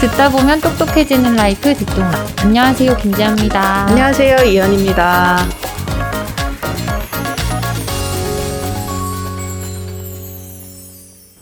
[0.00, 2.12] 듣다 보면 똑똑해지는 life 듣똑라.
[2.42, 3.86] 안녕하세요, 김지아입니다.
[3.86, 5.38] 안녕하세요, 이현입니다.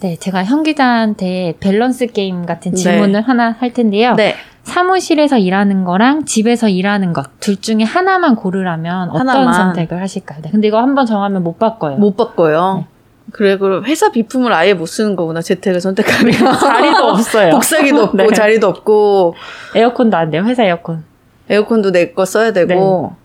[0.01, 3.21] 네, 제가 현 기자한테 밸런스 게임 같은 질문을 네.
[3.21, 4.15] 하나 할 텐데요.
[4.15, 4.35] 네.
[4.71, 9.55] 사무실에서 일하는 거랑 집에서 일하는 것 둘 중에 하나만 고르라면 어떤 하나만.
[9.55, 10.41] 선택을 하실까요?
[10.43, 11.97] 네, 근데 이거 한번 정하면 못 바꿔요.
[11.97, 12.85] 못 바꿔요.
[13.33, 16.33] 그래, 그럼 회사 비품을 아예 못 쓰는 거구나, 재택을 선택하면.
[16.59, 17.51] 자리도 없어요.
[17.53, 18.27] 복사기도 없고, 네.
[18.33, 19.35] 자리도 없고,
[19.77, 20.43] 에어컨도 안 돼요.
[20.45, 21.05] 회사 에어컨.
[21.49, 23.13] 에어컨도 내 거 써야 되고.
[23.13, 23.17] 네.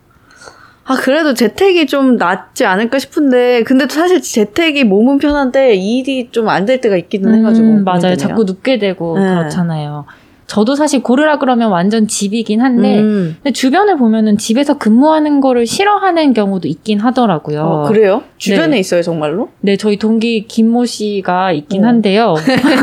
[0.88, 6.48] 아, 그래도 재택이 좀 낫지 않을까 싶은데, 근데 또 사실 재택이 몸은 편한데, 일이 좀
[6.48, 7.66] 안 될 때가 있기는 해가지고.
[7.66, 8.00] 음, 맞아요.
[8.00, 8.16] 고민되네요.
[8.16, 9.24] 자꾸 눕게 되고 네.
[9.28, 10.04] 그렇잖아요.
[10.46, 13.36] 저도 사실 고르라 그러면 완전 집이긴 한데 음.
[13.42, 17.62] 근데 주변을 보면은 집에서 근무하는 거를 싫어하는 경우도 있긴 하더라고요.
[17.62, 18.22] 어, 그래요?
[18.38, 18.78] 주변에 네.
[18.78, 19.48] 있어요, 정말로?
[19.60, 21.88] 네, 저희 동기 김모 씨가 있긴 어.
[21.88, 22.34] 한데요.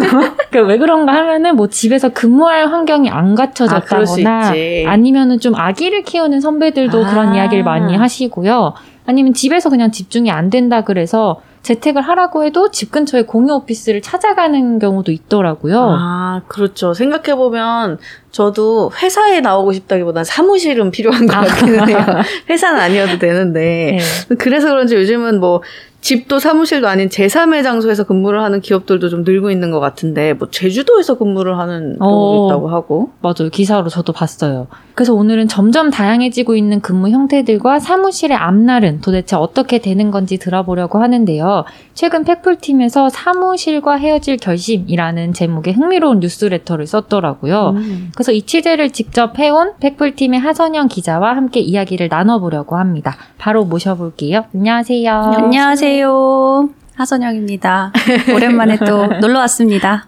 [0.52, 4.86] 그왜 그런가 하면은 뭐 집에서 근무할 환경이 안 아, 갖춰졌다거나 있지.
[4.88, 7.10] 아니면은 좀 아기를 키우는 선배들도 아.
[7.10, 8.74] 그런 이야기를 많이 하시고요.
[9.06, 14.80] 아니면 집에서 그냥 집중이 안 된다 그래서 재택을 하라고 해도 집 근처에 공유 오피스를 찾아가는
[14.80, 15.96] 경우도 있더라고요.
[15.98, 16.94] 아, 그렇죠.
[16.94, 18.00] 생각해보면,
[18.32, 21.42] 저도 회사에 나오고 싶다기보단 사무실은 필요한 것 아.
[21.46, 21.98] 같기는 해요.
[22.50, 23.98] 회사는 아니어도 되는데.
[24.30, 24.36] 네.
[24.36, 25.64] 그래서 그런지 요즘은 뭐,
[26.04, 31.18] 집도 사무실도 아닌 제3의 장소에서 근무를 하는 기업들도 좀 늘고 있는 것 같은데, 뭐, 제주도에서
[31.18, 32.48] 근무를 하는 경우도 어.
[32.48, 33.12] 있다고 하고.
[33.22, 33.50] 맞아요.
[33.50, 34.68] 기사로 저도 봤어요.
[34.96, 41.64] 그래서 오늘은 점점 다양해지고 있는 근무 형태들과 사무실의 앞날은 도대체 어떻게 되는 건지 들어보려고 하는데요.
[41.94, 47.70] 최근 팩풀팀에서 사무실과 헤어질 결심이라는 제목의 흥미로운 뉴스레터를 썼더라고요.
[47.76, 48.12] 음.
[48.14, 53.16] 그래서 이 취재를 직접 해온 팩풀팀의 하선영 기자와 함께 이야기를 나눠보려고 합니다.
[53.38, 54.46] 바로 모셔볼게요.
[54.54, 55.12] 안녕하세요.
[55.12, 55.93] 안녕하세요.
[56.96, 57.92] 하선영입니다.
[58.34, 60.08] 오랜만에 또 놀러 왔습니다.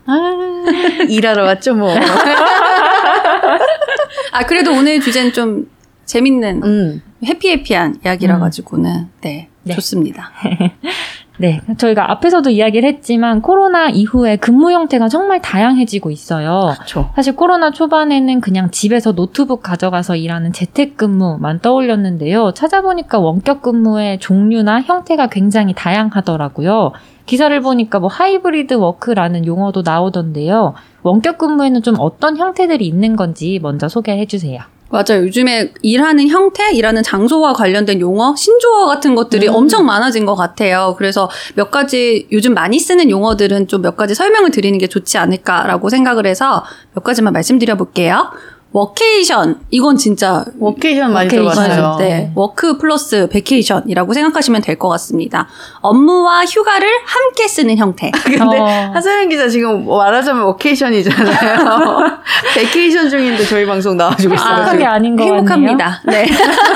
[1.10, 1.94] 일하러 왔죠, 뭐.
[4.32, 5.70] 아, 그래도 오늘 주제는 좀
[6.06, 7.02] 재밌는 음.
[7.26, 8.40] 해피해피한 이야기라 음.
[8.42, 9.74] 가지고는 네, 네.
[9.74, 10.32] 좋습니다.
[11.38, 16.74] 네, 저희가 앞에서도 이야기를 했지만 코로나 이후에 근무 형태가 정말 다양해지고 있어요.
[16.76, 17.10] 그렇죠.
[17.16, 22.52] 사실 코로나 초반에는 그냥 집에서 노트북 가져가서 일하는 재택근무만 떠올렸는데요.
[22.54, 26.92] 찾아보니까 원격 근무의 종류나 형태가 굉장히 다양하더라고요.
[27.26, 30.74] 기사를 보니까 뭐 hybrid work라는 용어도 나오던데요.
[31.02, 34.62] 원격 근무에는 좀 어떤 형태들이 있는 건지 먼저 소개해 주세요.
[34.90, 35.24] 맞아요.
[35.26, 39.56] 요즘에 일하는 형태, 일하는 장소와 관련된 용어, 신조어 같은 것들이 음.
[39.56, 40.96] 엄청 많아진 것 같아요.
[40.98, 45.90] 그래서 몇 가지 요즘 많이 쓰는 용어들은 좀 몇 가지 설명을 드리는 게 좋지 않을까라고
[45.90, 46.64] 생각을 해서
[46.94, 48.32] 몇 가지만 말씀드려 볼게요.
[48.80, 49.58] 워케이션.
[49.72, 51.30] 이건 진짜 워케이션 많이.
[51.30, 51.96] 들어봤어요.
[51.98, 52.32] 네.
[52.36, 55.48] work plus vacation이라고 생각하시면 될 것 같습니다.
[55.80, 58.12] 업무와 휴가를 함께 쓰는 형태.
[58.26, 58.92] 근데 어.
[58.94, 62.18] 하선영 기자 지금 말하자면 workation이잖아요.
[62.56, 64.50] vacation 중인데 저희 방송 나와주고 있어요.
[64.50, 64.92] 행복하게 지금.
[64.92, 65.38] 아닌 거 같네요.
[65.40, 66.02] 행복합니다.
[66.08, 66.26] 네.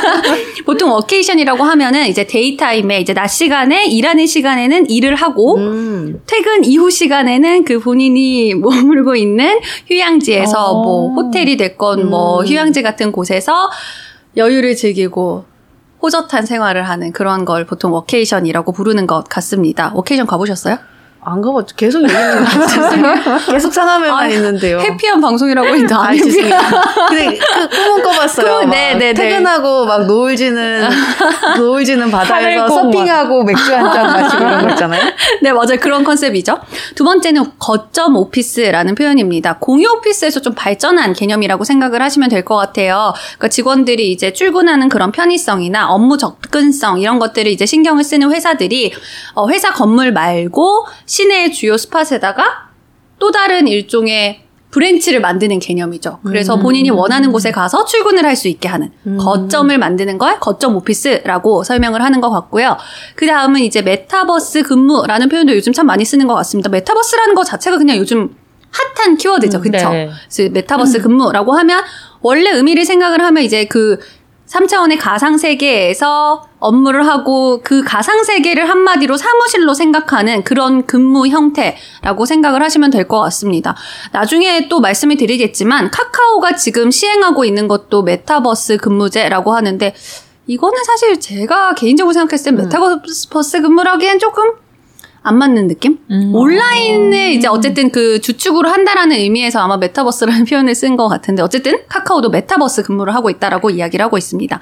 [0.66, 6.22] 보통 workation이라고 하면은 이제 daytime에 이제 낮 시간에 일하는 시간에는 일을 하고 음.
[6.26, 10.84] 퇴근 이후 시간에는 그 본인이 머물고 있는 휴양지에서 어.
[10.84, 12.46] 뭐 호텔이 됐건 뭐 음.
[12.46, 13.70] 휴양지 같은 곳에서
[14.38, 15.46] 여유를 즐기고
[16.02, 19.92] 호젓한 생활을 하는 그런 걸 보통 workation이라고 부르는 것 같습니다.
[19.94, 20.78] 워케이션 가보셨어요?
[21.22, 21.76] 안 가봤죠.
[21.76, 23.40] 계속 얘기하는 것 같아요.
[23.52, 24.80] 계속 상암에만 아, 있는데요.
[24.80, 26.32] happy한 방송이라고 했는데 아, 아닙니다.
[26.32, 26.60] 죄송해요.
[27.10, 28.54] 근데 그 꿈은 꿔봤어요.
[28.62, 29.14] 막 네, 네, 네.
[29.14, 30.88] 퇴근하고 막 노을 지는,
[31.58, 35.02] 노을 지는 바다에서 서핑하고 맥주 한 잔 마시고 이런 거 있잖아요.
[35.42, 35.78] 네, 맞아요.
[35.82, 36.58] 그런 컨셉이죠.
[36.96, 39.58] 두 번째는 거점 office라는 표현입니다.
[39.60, 43.14] 공유 office에서 좀 발전한 개념이라고 생각을 하시면 될 것 같아요.
[43.38, 48.94] 그러니까 직원들이 이제 출근하는 그런 편의성이나 업무 접근성 이런 것들을 이제 신경을 쓰는 회사들이
[49.36, 52.70] 어, 회사 건물 말고 시내의 주요 spot에다가
[53.18, 56.20] 또 다른 일종의 branch를 만드는 개념이죠.
[56.24, 56.62] 그래서 음.
[56.62, 59.18] 본인이 원하는 곳에 가서 출근을 할 수 있게 하는 음.
[59.18, 62.78] 거점을 만드는 걸 거점 office라고 설명을 하는 것 같고요.
[63.16, 66.70] 그 다음은 이제 메타버스 근무라는 표현도 요즘 참 많이 쓰는 것 같습니다.
[66.70, 68.36] 메타버스라는 것 자체가 그냥 요즘
[68.96, 69.58] 핫한 키워드죠.
[69.58, 69.90] 음, 그쵸?
[69.90, 70.12] 네.
[70.32, 71.82] 그래서 메타버스 근무라고 하면
[72.22, 73.98] 원래 의미를 생각을 하면 이제 그
[74.50, 83.08] 3차원의 가상세계에서 업무를 하고 그 가상세계를 한마디로 사무실로 생각하는 그런 근무 형태라고 생각을 하시면 될
[83.08, 83.76] 것 같습니다.
[84.12, 89.96] 나중에 또 말씀을 드리겠지만 카카오가 지금 시행하고 있는 것도 메타버스 근무제라고 하는데
[90.48, 94.52] 이거는 사실 제가 개인적으로 생각했을 때 메타버스 근무를 하기엔 조금
[95.22, 96.00] 안 맞는 느낌?
[96.10, 96.32] 음.
[96.34, 102.30] 온라인을 이제 어쨌든 그 주축으로 한다라는 의미에서 아마 메타버스라는 표현을 쓴 것 같은데 어쨌든 카카오도
[102.30, 104.60] 메타버스 근무를 하고 있다라고 이야기를 하고 있습니다.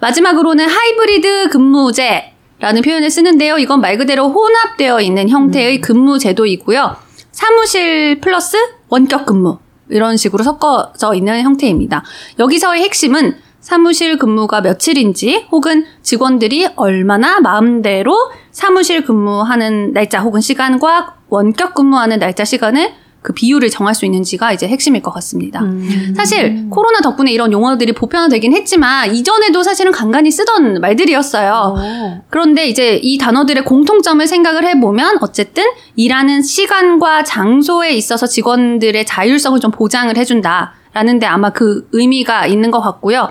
[0.00, 2.32] 마지막으로는 하이브리드 근무제.
[2.58, 3.58] 라는 표현을 쓰는데요.
[3.58, 6.96] 이건 말 그대로 혼합되어 있는 형태의 근무 제도이고요.
[7.32, 8.56] 사무실 플러스
[8.88, 9.58] 원격 근무
[9.90, 12.04] 이런 식으로 섞어져 있는 형태입니다.
[12.38, 18.14] 여기서의 핵심은 사무실 근무가 며칠인지 혹은 직원들이 얼마나 마음대로
[18.52, 24.66] 사무실 근무하는 날짜 혹은 시간과 원격 근무하는 날짜 시간을 그 비율을 정할 수 있는지가 이제
[24.66, 25.60] 핵심일 것 같습니다.
[25.60, 26.12] 음.
[26.16, 31.74] 사실 코로나 덕분에 이런 용어들이 보편화되긴 했지만 이전에도 사실은 간간히 쓰던 말들이었어요.
[31.76, 32.22] 어.
[32.28, 35.64] 그런데 이제 이 단어들의 공통점을 생각을 해보면 어쨌든
[35.94, 42.80] 일하는 시간과 장소에 있어서 직원들의 자율성을 좀 보장을 해준다라는 데 아마 그 의미가 있는 것
[42.80, 43.30] 같고요.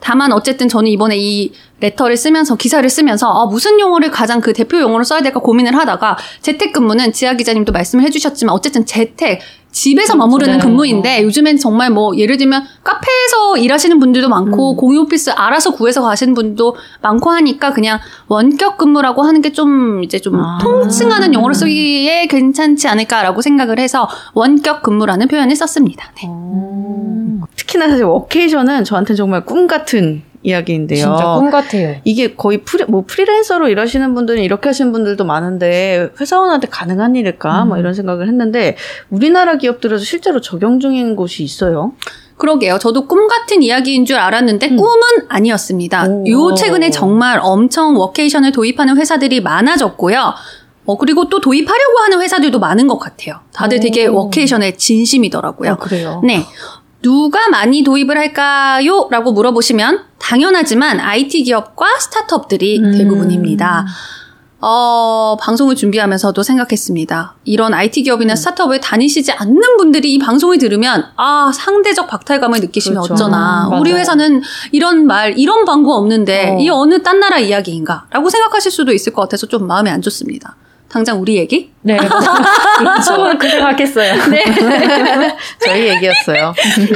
[0.00, 4.80] 다만 어쨌든 저는 이번에 이 레터를 쓰면서 기사를 쓰면서 아, 무슨 용어를 가장 그 대표
[4.80, 10.64] 용어로 써야 될까 고민을 하다가 재택근무는 지아 기자님도 말씀을 해주셨지만 어쨌든 재택 집에서 머무르는 네.
[10.64, 14.76] 근무인데 요즘엔 정말 뭐 예를 들면 카페에서 일하시는 분들도 많고 음.
[14.76, 17.98] 공유 오피스 알아서 구해서 가시는 분도 많고 하니까 그냥
[18.28, 20.58] 원격 근무라고 하는 게 좀 이제 좀 아.
[20.62, 26.12] 통칭하는 용어로 쓰기에 괜찮지 않을까라고 생각을 해서 원격 근무라는 표현을 썼습니다.
[26.16, 26.28] 네.
[26.28, 27.40] 음.
[27.56, 30.98] 특히나 사실 워케이션은 저한테 정말 꿈 같은 이야기인데요.
[30.98, 31.96] 진짜 꿈 같아요.
[32.04, 37.64] 이게 거의 프리, 뭐 프리랜서로 일하시는 분들은 이렇게 하시는 분들도 많은데 회사원한테 가능한 일일까?
[37.64, 37.68] 음.
[37.68, 38.76] 뭐 이런 생각을 했는데
[39.10, 41.92] 우리나라 기업들에서 실제로 적용 중인 곳이 있어요.
[42.36, 42.78] 그러게요.
[42.78, 44.76] 저도 꿈 같은 이야기인 줄 알았는데 음.
[44.76, 46.06] 꿈은 아니었습니다.
[46.08, 46.24] 오.
[46.28, 50.34] 요 최근에 정말 엄청 워케이션을 도입하는 회사들이 많아졌고요.
[50.86, 53.40] 어, 그리고 또 도입하려고 하는 회사들도 많은 것 같아요.
[53.52, 54.14] 다들 되게 오.
[54.16, 55.72] 워케이션에 진심이더라고요.
[55.72, 56.22] 어, 그래요.
[56.24, 56.42] 네.
[57.02, 59.08] 누가 많이 도입을 할까요?
[59.10, 62.92] 라고 물어보시면 당연하지만 IT 기업과 스타트업들이 음.
[62.96, 63.86] 대부분입니다.
[64.60, 67.36] 어, 방송을 준비하면서도 생각했습니다.
[67.44, 68.04] 이런 IT 음.
[68.04, 73.14] 기업이나 스타트업에 다니시지 않는 분들이 이 방송을 들으면 아, 상대적 박탈감을 느끼시면 그렇죠.
[73.14, 73.68] 어쩌나.
[73.68, 73.92] 음, 우리.
[73.92, 74.42] 회사는
[74.72, 76.58] 이런 말, 이런 광고 없는데 어.
[76.58, 78.06] 이 어느 딴 나라 이야기인가?
[78.10, 80.56] 라고 생각하실 수도 있을 것 같아서 좀 마음이 안 좋습니다.
[80.90, 81.70] 당장 우리 얘기?
[81.82, 81.98] 네.
[83.04, 84.14] 처음으로 그 생각했어요.
[84.30, 84.42] 네.
[85.64, 86.54] 저희 얘기였어요.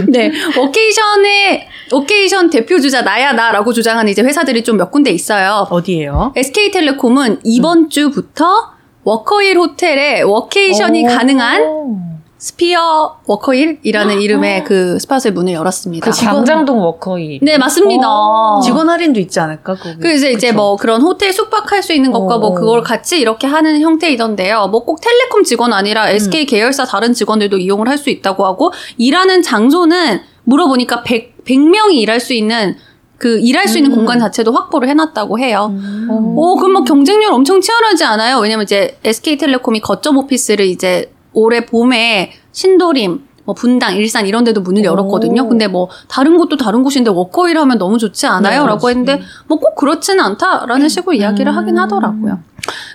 [0.08, 0.30] 네.
[0.58, 5.66] 워케이션의, 워케이션 대표 주자 나야 나라고 주장하는 이제 회사들이 좀 몇 군데 있어요.
[5.70, 6.32] 어디예요?
[6.34, 8.72] SK텔레콤은 이번 주부터
[9.04, 11.08] 워커힐 호텔에 워케이션이 오.
[11.08, 12.11] 가능한
[12.42, 16.10] 스피어 워커힐이라는 이름의 그 spot을 문을 열었습니다.
[16.10, 17.38] 그 광장동 워커힐.
[17.40, 18.08] 네, 맞습니다.
[18.08, 18.60] 오.
[18.64, 19.76] 직원 할인도 있지 않을까?
[19.76, 19.96] 거기.
[20.00, 20.56] 그래서 이제 그쵸?
[20.56, 22.54] 뭐 그런 호텔 숙박할 수 있는 것과 뭐 어.
[22.54, 24.66] 그걸 같이 이렇게 하는 형태이던데요.
[24.68, 29.42] 뭐 꼭 텔레콤 직원 아니라 SK 계열사 다른 직원들도 이용을 할 수 있다고 하고 일하는
[29.42, 32.74] 장소는 물어보니까 100, 100명이 일할 수 있는
[33.18, 33.96] 그 일할 수 있는 음.
[33.98, 35.68] 공간 자체도 확보를 해놨다고 해요.
[35.70, 36.08] 음.
[36.10, 38.38] 오, 그럼 뭐 경쟁률 엄청 치열하지 않아요?
[38.40, 44.82] 왜냐면 이제 SK텔레콤이 거점 오피스를 이제 올해 봄에 신도림, 뭐 분당, 일산 이런 데도 문을
[44.82, 44.84] 오.
[44.84, 45.48] 열었거든요.
[45.48, 48.62] 근데 뭐 다른 곳도 다른 곳인데 워커힐 하면 너무 좋지 않아요?
[48.62, 52.38] 네, 라고 했는데 뭐 꼭 그렇지는 않다라는 식으로 이야기를 하긴 하더라고요.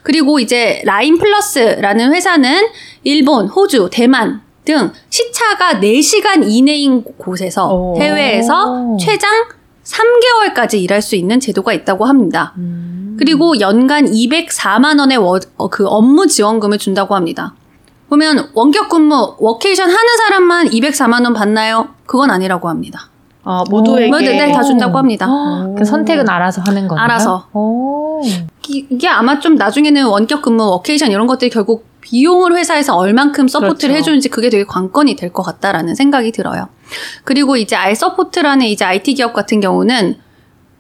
[0.04, 2.68] 그리고 이제 라인 플러스라는 회사는
[3.04, 7.98] 일본, 호주, 대만 등 시차가 4시간 이내인 곳에서 오.
[8.00, 9.30] 해외에서 최장
[9.84, 12.54] 3개월까지 일할 수 있는 제도가 있다고 합니다.
[12.58, 13.16] 음.
[13.20, 17.56] 그리고 연간 204만 원의 워- 어, 그 업무 지원금을 준다고 합니다.
[18.10, 21.90] 보면 원격 근무, 워케이션 하는 사람만 204만 원 받나요?
[22.06, 23.10] 그건 아니라고 합니다.
[23.44, 24.08] 아, 모두에게.
[24.10, 25.28] 뭐, 네, 네, 다 준다고 합니다.
[25.78, 27.04] 그 선택은 알아서 하는 건가요?
[27.06, 27.48] 알아서.
[27.54, 28.22] 오.
[28.24, 33.94] 이- 이게 아마 좀 나중에는 원격 근무, 워케이션 이런 것들이 결국 비용을 회사에서 얼만큼 support를
[33.94, 33.98] 그렇죠.
[33.98, 36.68] 해주는지 그게 되게 관건이 될 것 같다라는 생각이 들어요.
[37.26, 40.18] 그리고 이제 알서포트라는 이제 IT 기업 같은 경우는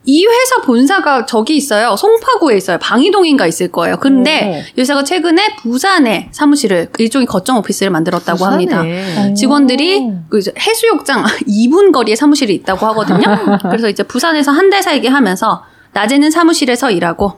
[0.10, 1.96] 이 회사 본사가 저기 있어요.
[1.98, 2.78] 송파구에 있어요.
[2.80, 3.98] 방이동인가 있을 거예요.
[4.00, 8.82] 근데 이 회사가 최근에 부산에 사무실을 일종의 거점 오피스를 만들었다고 합니다.
[8.84, 9.34] 부산에.
[9.36, 13.20] 직원들이 그 해수욕장 2분 거리에 사무실이 있다고 하거든요.
[13.70, 17.34] 그래서 이제 부산에서 한 달 살기 하면서 낮에는 사무실에서 일하고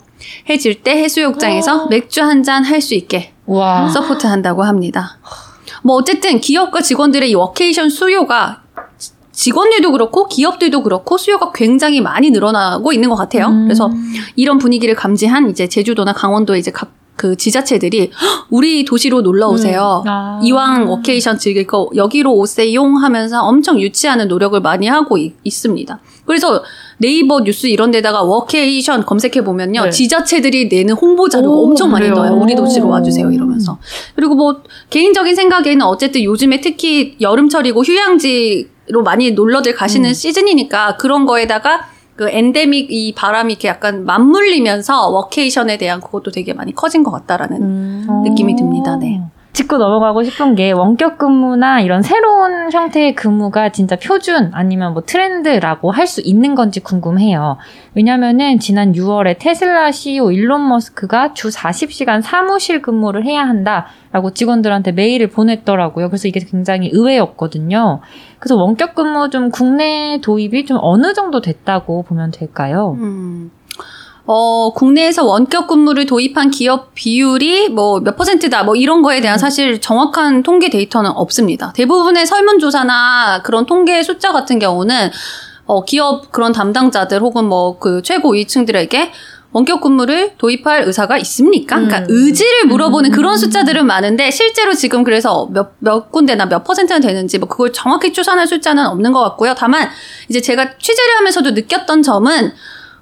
[0.49, 3.87] 해질 때 해수욕장에서 맥주 한 잔 할 수 있게 와.
[3.89, 5.17] support 한다고 합니다.
[5.83, 8.68] 뭐 어쨌든 기업과 직원들의 이 워케이션 수요가 지-
[9.39, 13.47] 직원들도 그렇고 기업들도 그렇고 수요가 굉장히 많이 늘어나고 있는 것 같아요.
[13.47, 13.63] 음.
[13.63, 13.89] 그래서
[14.35, 20.01] 이런 분위기를 감지한 이제 제주도나 강원도 이제 각 그 지자체들이 "헉, 우리 도시로 놀러 오세요.
[20.07, 20.39] 아.
[20.41, 26.63] 이왕 워케이션 즐길 거 여기로 오세요 하면서 엄청 유치하는 노력을 많이 하고 있, 습니다 그래서
[26.97, 29.83] 네이버 뉴스 이런 데다가 워케이션 검색해 보면요.
[29.83, 29.89] 네.
[29.89, 32.15] 지자체들이 내는 홍보 자료가 오, 엄청 많이 그래요?
[32.15, 32.39] 나와요.
[32.41, 33.79] 우리 도시로 와 주세요 이러면서.
[34.15, 40.13] 그리고 뭐 개인적인 생각에는 어쨌든 요즘에 특히 여름철이고 휴양지 로 많이 놀러들 가시는 음.
[40.13, 46.73] 시즌이니까 그런 거에다가 그 엔데믹 이 바람이 이렇게 약간 맞물리면서 워케이션에 대한 그것도 되게 많이
[46.73, 48.23] 커진 것 같다라는 음.
[48.25, 48.97] 느낌이 듭니다.
[48.97, 49.21] 네.
[49.59, 55.91] 짚고 넘어가고 싶은 게 원격 근무나 이런 새로운 형태의 근무가 진짜 표준 아니면 뭐 트렌드라고
[55.91, 57.57] 할 수 있는 건지 궁금해요.
[57.93, 65.27] 왜냐면은 지난 6월에 테슬라 CEO 일론 머스크가 주 40시간 사무실 근무를 해야 한다라고 직원들한테 메일을
[65.27, 66.09] 보냈더라고요.
[66.09, 67.99] 그래서 이게 굉장히 의외였거든요.
[68.39, 72.95] 그래서 원격 근무 좀 국내 도입이 좀 어느 정도 됐다고 보면 될까요?
[72.97, 73.51] 음.
[74.31, 79.81] 어, 국내에서 원격 근무를 도입한 기업 비율이 뭐 몇 퍼센트다 뭐 이런 거에 대한 사실
[79.81, 81.73] 정확한 통계 데이터는 없습니다.
[81.73, 85.09] 대부분의 설문조사나 그런 통계 숫자 같은 경우는
[85.65, 89.11] 어, 기업 그런 담당자들 혹은 뭐 그 최고 위층들에게
[89.51, 91.77] 원격 근무를 도입할 의사가 있습니까?
[91.77, 92.05] 그러니까 음.
[92.09, 97.47] 의지를 물어보는 그런 숫자들은 많은데 실제로 지금 그래서 몇, 몇 군데나 몇 퍼센트나 되는지 뭐
[97.49, 99.55] 그걸 정확히 추산할 숫자는 없는 것 같고요.
[99.57, 99.89] 다만
[100.29, 102.53] 이제 제가 취재를 하면서도 느꼈던 점은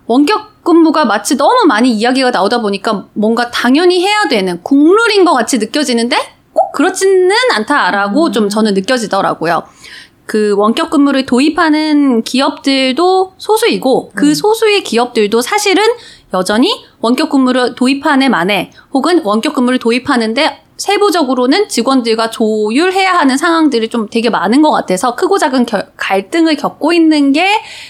[0.08, 5.58] 원격 근무가 마치 너무 많이 이야기가 나오다 보니까 뭔가 당연히 해야 되는 국룰인 것 같이
[5.60, 6.18] 느껴지는데
[6.54, 9.64] 꼭 그렇지는 않다라고 좀 저는 느껴지더라고요.
[10.26, 15.84] 그 원격 근무를 도입하는 기업들도 소수이고 그 소수의 기업들도 사실은
[16.34, 24.08] 여전히 원격 근무를 도입하는 만에 혹은 원격 근무를 도입하는데 세부적으로는 직원들과 조율해야 하는 상황들이 좀
[24.10, 27.48] 되게 많은 것 같아서 크고 작은 결- 갈등을 겪고 있는 게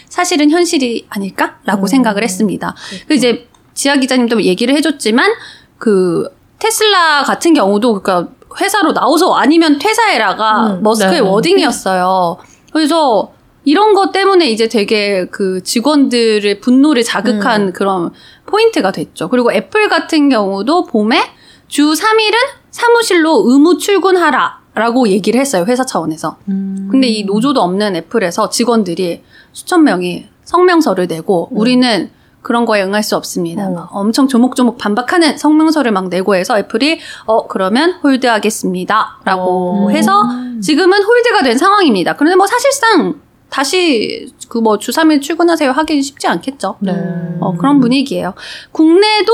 [0.09, 2.75] 사실은 현실이 아닐까라고 생각을 했습니다.
[3.07, 5.31] 그 이제 지아 기자님도 얘기를 해줬지만
[5.77, 6.29] 그
[6.59, 11.27] 테슬라 같은 경우도 그러니까 회사로 나오서 아니면 퇴사해라가 음, 머스크의 네.
[11.27, 12.37] wording이었어요.
[12.73, 13.31] 그래서
[13.65, 18.11] 이런 것 때문에 이제 되게 그 직원들의 분노를 자극한 그런
[18.45, 19.27] 포인트가 됐죠.
[19.27, 21.21] 그리고 애플 같은 경우도 봄에
[21.67, 22.33] 주 3일은
[22.71, 24.57] 사무실로 의무 출근하라.
[24.75, 26.37] 라고 얘기를 했어요, 회사 차원에서.
[26.49, 26.87] 음.
[26.91, 32.11] 근데 이 노조도 없는 애플에서 직원들이 수천 명이 성명서를 내고 우리는
[32.43, 33.67] 그런 거에 응할 수 없습니다.
[33.67, 33.71] 어.
[33.71, 39.89] 막 엄청 조목조목 반박하는 성명서를 막 내고 해서 애플이 어 그러면 홀드하겠습니다 라고 어.
[39.89, 40.23] 해서
[40.61, 42.15] 지금은 홀드가 된 상황입니다.
[42.15, 43.15] 그런데 뭐 사실상
[43.49, 46.75] 다시 그 뭐 주 3일 출근하세요 하기는 쉽지 않겠죠.
[46.81, 46.93] 네.
[47.39, 48.33] 어, 그런 분위기예요.
[48.71, 49.33] 국내도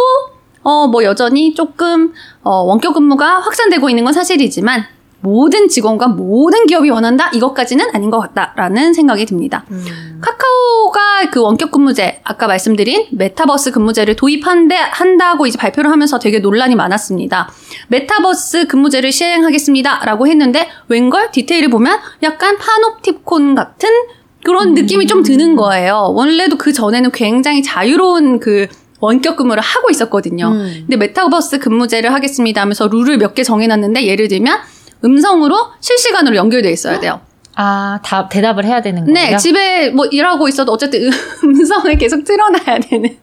[0.63, 4.85] 어, 뭐 여전히 조금 어, 원격 근무가 확산되고 있는 건 사실이지만
[5.23, 9.63] 모든 직원과 모든 기업이 원한다 이것까지는 아닌 것 같다라는 생각이 듭니다.
[9.71, 10.19] 음.
[10.21, 16.75] 카카오가 그 원격 근무제 아까 말씀드린 메타버스 근무제를 도입한데 한다고 이제 발표를 하면서 되게 논란이
[16.75, 17.49] 많았습니다.
[17.87, 23.89] 메타버스 근무제를 시행하겠습니다 라고 했는데 웬걸 디테일을 보면 약간 파놉티콘 같은
[24.43, 26.11] 그런 느낌이 좀 드는 거예요.
[26.13, 28.67] 원래도 그 전에는 굉장히 자유로운 그
[29.03, 30.47] 원격 근무를 하고 있었거든요.
[30.47, 30.73] 음.
[30.87, 34.59] 근데 메타버스 근무제를 하겠습니다 하면서 룰을 몇 개 정해놨는데 예를 들면
[35.03, 37.19] 음성으로 실시간으로 연결돼 있어야 돼요.
[37.55, 39.13] 아, 다 대답을 해야 되는 거예요?
[39.31, 41.09] 네, 집에 뭐 일하고 있어도 어쨌든
[41.43, 43.17] 음성을 계속 틀어놔야 되는.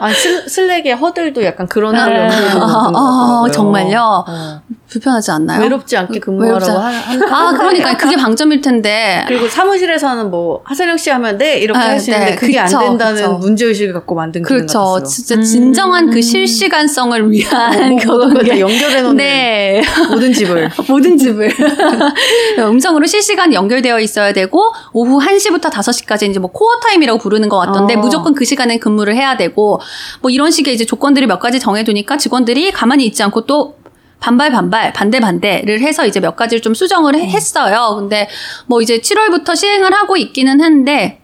[0.00, 1.98] 아니, 슬, Slack의 Huddle도 약간 그런 네.
[2.00, 3.50] 하려고 아, 것 아, 같더라고요.
[3.52, 4.24] 정말요?
[4.26, 4.62] 어.
[4.96, 5.60] 불편하지 않나요?
[5.62, 9.24] 외롭지 않게 근무하라고 외롭지 하, 한, 아, 그러니까 그게 방점일 텐데.
[9.28, 12.84] 그리고 사무실에서는 뭐 하세령 씨 하면 네 이렇게 아, 할수 있는데 네, 그게 그쵸, 안
[12.88, 13.32] 된다는 그쵸.
[13.38, 14.78] 문제 의식을 갖고 만든 기능 그렇죠.
[14.78, 15.04] 같았어요.
[15.04, 19.82] 진짜 진정한 그 실시간성을 위한 뭐, 모든 걸다 그거에- 연결해 놓는 네.
[20.10, 21.52] 모든 집을 모든 집을
[22.58, 27.94] 음성으로 실시간 연결되어 있어야 되고 오후 1시부터 5시까지 이제 뭐 core time이라고 부르는 것 같던데
[27.94, 27.98] 어.
[27.98, 29.80] 무조건 그 시간에 근무를 해야 되고
[30.20, 33.76] 뭐 이런 식의 이제 조건들을 몇 가지 정해 두니까 직원들이 가만히 있지 않고 또
[34.20, 37.94] 반발 반발 반대 반대를 해서 이제 몇 가지를 좀 수정을 해- 했어요.
[37.98, 38.28] 근데
[38.66, 41.20] 뭐 이제 7월부터 시행을 하고 있기는 한데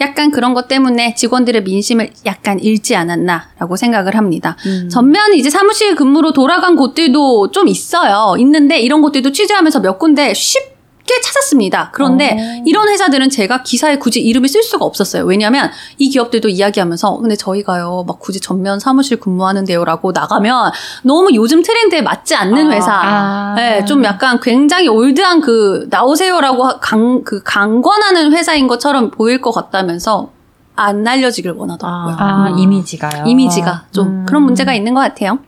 [0.00, 4.56] 약간 그런 것 때문에 직원들의 민심을 약간 잃지 않았나라고 생각을 합니다.
[4.64, 4.88] 음.
[4.90, 8.34] 전면 이제 사무실 근무로 돌아간 곳들도 좀 있어요.
[8.38, 10.69] 있는데 이런 곳들도 취재하면서 몇 군데 쉽
[11.10, 11.90] 게 찾았습니다.
[11.92, 12.62] 그런데 어.
[12.64, 15.24] 이런 회사들은 제가 기사에 굳이 이름을 쓸 수가 없었어요.
[15.24, 20.70] 왜냐하면 이 기업들도 이야기하면서 근데 저희가요 막 굳이 전면 사무실 근무하는데요라고 나가면
[21.02, 22.74] 너무 요즘 트렌드에 맞지 않는 아.
[22.74, 22.92] 회사.
[22.92, 23.54] 아.
[23.56, 30.30] 네, 좀 약간 굉장히 올드한 그 나오세요라고 강, 그 강권하는 회사인 것처럼 보일 것 같다면서
[30.76, 32.16] 안 알려지길 원하더라고요.
[32.18, 33.24] 아, 이미지가요.
[33.26, 34.26] 이미지가 좀 음.
[34.26, 35.40] 그런 문제가 있는 것 같아요.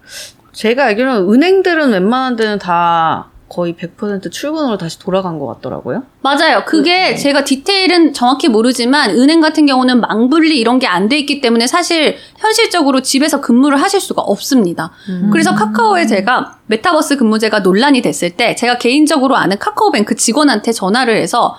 [0.53, 6.05] 제가 알기로는 은행들은 웬만한 데는 다 거의 100% 출근으로 다시 돌아간 것 같더라고요.
[6.23, 6.65] 맞아요.
[6.65, 7.17] 그게 네.
[7.17, 12.17] 제가 디테일은 정확히 모르지만 은행 같은 경우는 망분리 이런 게 안 돼 있기 때문에 사실
[12.39, 14.93] 현실적으로 집에서 근무를 하실 수가 없습니다.
[15.09, 15.29] 음.
[15.33, 21.57] 그래서 카카오에 제가 메타버스 근무제가 논란이 됐을 때 제가 개인적으로 아는 카카오뱅크 직원한테 전화를 해서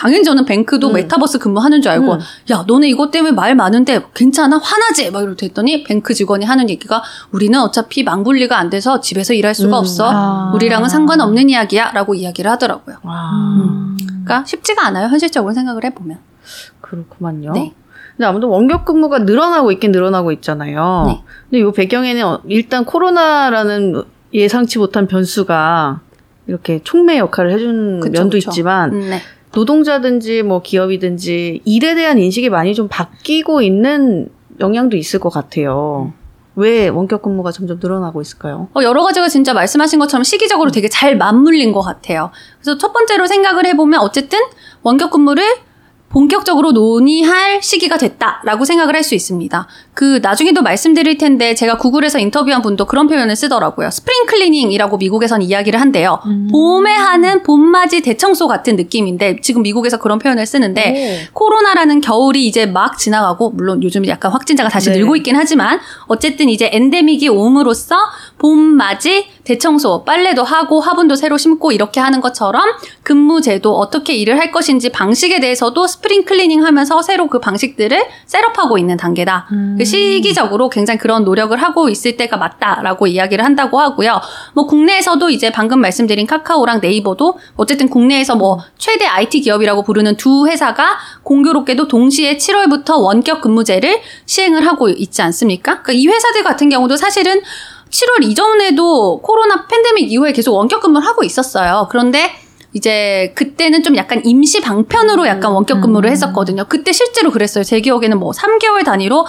[0.00, 0.92] 당연히 저는 뱅크도 음.
[0.94, 2.18] 메타버스 근무하는 줄 알고 음.
[2.50, 7.02] 야 너네 이것 때문에 말 많은데 괜찮아 화나지 막 이러고 했더니 뱅크 직원이 하는 얘기가
[7.32, 9.80] 우리는 어차피 망분리가 안 돼서 집에서 일할 수가 음.
[9.80, 10.52] 없어 아.
[10.54, 12.96] 우리랑은 상관없는 이야기야라고 이야기를 하더라고요.
[13.04, 13.94] 음.
[13.98, 16.18] 그러니까 쉽지가 않아요 현실적으로 생각을 해보면.
[16.80, 17.52] 그렇구만요.
[17.52, 17.74] 네.
[18.16, 21.04] 근데 아무튼 원격 근무가 늘어나고 있긴 늘어나고 있잖아요.
[21.08, 21.22] 네.
[21.50, 24.02] 근데 이 배경에는 어- 일단 코로나라는
[24.32, 26.00] 예상치 못한 변수가
[26.46, 28.48] 이렇게 촉매 역할을 해주는 그쵸, 면도 그쵸.
[28.48, 29.20] 있지만 음, 네.
[29.52, 34.28] 노동자든지 뭐 기업이든지 일에 대한 인식이 많이 좀 바뀌고 있는
[34.60, 36.12] 영향도 있을 것 같아요.
[36.56, 38.68] 왜 원격 근무가 점점 늘어나고 있을까요?
[38.74, 42.30] 어, 여러 가지가 진짜 말씀하신 것처럼 시기적으로 되게 잘 맞물린 것 같아요.
[42.60, 44.40] 그래서 첫 번째로 생각을 해보면 어쨌든
[44.82, 45.44] 원격 근무를
[46.10, 49.66] 본격적으로 논의할 시기가 됐다라고 생각을 할 수 있습니다.
[49.94, 53.90] 그 나중에도 말씀드릴 텐데 제가 구글에서 인터뷰한 분도 그런 표현을 쓰더라고요.
[53.90, 56.20] spring cleaning이라고 미국에선 이야기를 한대요.
[56.26, 56.48] 음.
[56.52, 62.98] 봄에 하는 봄맞이 대청소 같은 느낌인데 지금 미국에서 그런 표현을 쓰는데 코로나라는 겨울이 이제 막
[62.98, 64.98] 지나가고 물론 요즘 약간 확진자가 다시 네.
[64.98, 67.96] 늘고 있긴 하지만 어쨌든 이제 엔데믹이 옴으로써
[68.38, 72.62] 봄맞이 대청소 빨래도 하고 화분도 새로 심고 이렇게 하는 것처럼
[73.02, 78.78] 근무 제도 어떻게 일을 할 것인지 방식에 대해서도 spring cleaning 하면서 새로 그 방식들을 setup하고
[78.78, 79.48] 있는 단계다.
[79.50, 79.74] 음.
[79.76, 84.20] 그 시기적으로 굉장히 그런 노력을 하고 있을 때가 맞다라고 이야기를 한다고 하고요.
[84.54, 90.46] 뭐 국내에서도 이제 방금 말씀드린 카카오랑 네이버도 어쨌든 국내에서 뭐 최대 IT 기업이라고 부르는 두
[90.46, 95.82] 회사가 공교롭게도 동시에 7월부터 원격 근무제를 시행을 하고 있지 않습니까?
[95.82, 97.42] 그러니까 이 회사들 같은 경우도 사실은
[97.90, 101.88] 7월 이전에도 코로나 팬데믹 이후에 계속 원격 근무를 하고 있었어요.
[101.90, 102.30] 그런데
[102.72, 106.12] 이제 그때는 좀 약간 임시 방편으로 약간 원격 근무를 음.
[106.12, 106.66] 했었거든요.
[106.68, 107.64] 그때 실제로 그랬어요.
[107.64, 109.26] 제 기억에는 뭐 3개월 단위로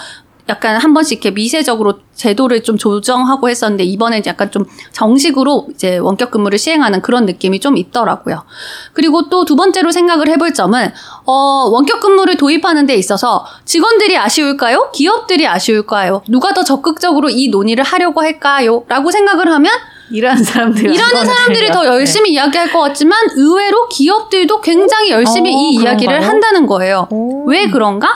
[0.49, 6.31] 약간 한 번씩 이렇게 미세적으로 제도를 좀 조정하고 했었는데 이번엔 약간 좀 정식으로 이제 원격
[6.31, 8.43] 근무를 시행하는 그런 느낌이 좀 있더라고요.
[8.93, 10.93] 그리고 또 두 번째로 생각을 해볼 점은
[11.25, 11.33] 어
[11.71, 14.91] 원격 근무를 도입하는 데 있어서 직원들이 아쉬울까요?
[14.93, 16.21] 기업들이 아쉬울까요?
[16.29, 18.83] 누가 더 적극적으로 이 논의를 하려고 할까요?
[18.87, 19.71] 라고 생각을 하면
[20.11, 25.69] 일하는 사람들 일하는 사람들이 더 열심히 이야기할 것 같지만 의외로 기업들도 굉장히 열심히 어, 이
[25.75, 26.29] 이야기를 그런가요?
[26.29, 27.07] 한다는 거예요.
[27.09, 27.45] 오.
[27.49, 28.07] 왜 그런가?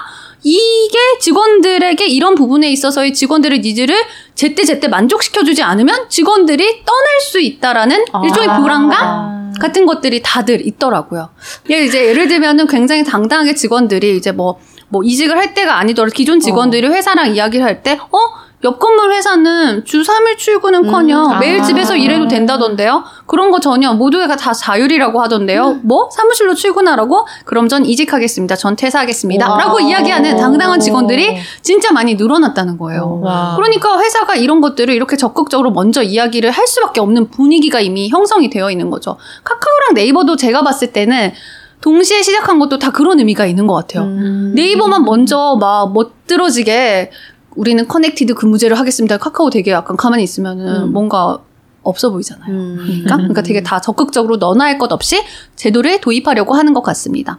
[0.47, 3.95] 이게 직원들에게 이런 부분에 있어서의 직원들의 니즈를
[4.35, 8.61] 제때 제때 만족시켜주지 않으면 직원들이 떠날 수 있다라는 일종의 아.
[8.61, 11.29] 불안감 같은 것들이 다들 있더라고요.
[11.71, 14.59] 예, 이제 예를 들면은 굉장히 당당하게 직원들이 이제 뭐,
[14.89, 18.17] 뭐 이직을 할 때가 아니더라도 기존 직원들이 회사랑 이야기를 할 때, 어?
[18.65, 21.63] 옆 건물 회사는 주 3일 출근은 커녕 음, 매일 아.
[21.63, 23.03] 집에서 일해도 된다던데요?
[23.27, 25.81] 그런 거 전혀 모두가 다 자율이라고 하던데요?
[25.83, 26.09] 뭐?
[26.11, 27.27] 사무실로 출근하라고?
[27.45, 28.55] 그럼 전 이직하겠습니다.
[28.55, 29.51] 전 퇴사하겠습니다.
[29.51, 29.57] 와.
[29.59, 33.19] 라고 이야기하는 당당한 직원들이 진짜 많이 늘어났다는 거예요.
[33.23, 33.55] 와.
[33.55, 38.71] 그러니까 회사가 이런 것들을 이렇게 적극적으로 먼저 이야기를 할 수밖에 없는 분위기가 이미 형성이 되어
[38.71, 39.17] 있는 거죠.
[39.43, 41.33] 카카오랑 네이버도 제가 봤을 때는
[41.81, 44.05] 동시에 시작한 것도 다 그런 의미가 있는 것 같아요.
[44.05, 44.53] 음.
[44.55, 47.11] 네이버만 먼저 막 멋들어지게
[47.55, 49.17] 우리는 connected 근무제를 하겠습니다.
[49.17, 50.91] 카카오 되게 약간 가만히 있으면은 음.
[50.93, 51.39] 뭔가
[51.83, 52.51] 없어 보이잖아요.
[52.51, 52.75] 음.
[52.79, 55.21] 그러니까, 그러니까 되게 다 적극적으로 너나 할 것 없이
[55.55, 57.37] 제도를 도입하려고 하는 것 같습니다.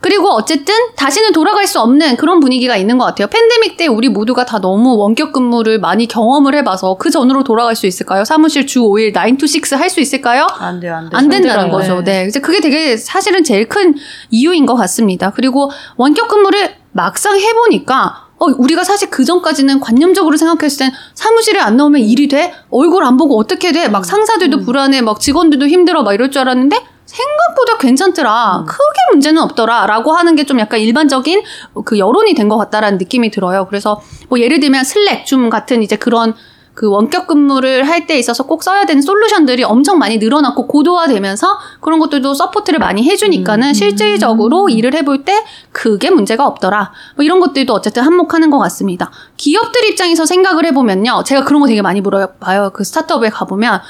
[0.00, 3.26] 그리고 어쨌든 다시는 돌아갈 수 없는 그런 분위기가 있는 것 같아요.
[3.26, 7.86] 팬데믹 때 우리 모두가 다 너무 원격 근무를 많이 경험을 해봐서 그 전으로 돌아갈 수
[7.88, 8.24] 있을까요?
[8.24, 10.46] 사무실 주 5일 9 to 6 할 수 있을까요?
[10.60, 11.18] 안 돼요, 안 돼요.
[11.18, 11.68] 안 된다는.
[11.70, 12.02] 거죠.
[12.04, 12.24] 네.
[12.28, 13.96] 이제 그게 되게 사실은 제일 큰
[14.30, 15.32] 이유인 것 같습니다.
[15.34, 21.76] 그리고 원격 근무를 막상 해보니까 어, 우리가 사실 그 전까지는 관념적으로 생각했을 땐 사무실에 안
[21.76, 22.54] 나오면 일이 돼?
[22.70, 23.88] 얼굴 안 보고 어떻게 돼?
[23.88, 28.64] 막 상사들도 불안해, 막 직원들도 힘들어, 막 이럴 줄 알았는데 생각보다 괜찮더라.
[28.68, 29.86] 크게 문제는 없더라.
[29.86, 31.42] 라고 하는 게 좀 약간 일반적인
[31.84, 33.66] 그 여론이 된 것 같다라는 느낌이 들어요.
[33.66, 36.34] 그래서 뭐 예를 들면 슬랙, 줌 같은 이제 그런
[36.78, 41.98] 그 원격 근무를 할 때 있어서 꼭 써야 되는 솔루션들이 엄청 많이 늘어났고 고도화되면서 그런
[41.98, 46.92] 것들도 support를 많이 해주니까는 실질적으로 일을 해볼 때 그게 문제가 없더라.
[47.16, 49.10] 뭐 이런 것들도 어쨌든 한몫하는 것 같습니다.
[49.36, 51.24] 기업들 입장에서 생각을 해보면요.
[51.26, 52.70] 제가 그런 거 되게 많이 물어봐요.
[52.72, 53.80] 그 스타트업에 가보면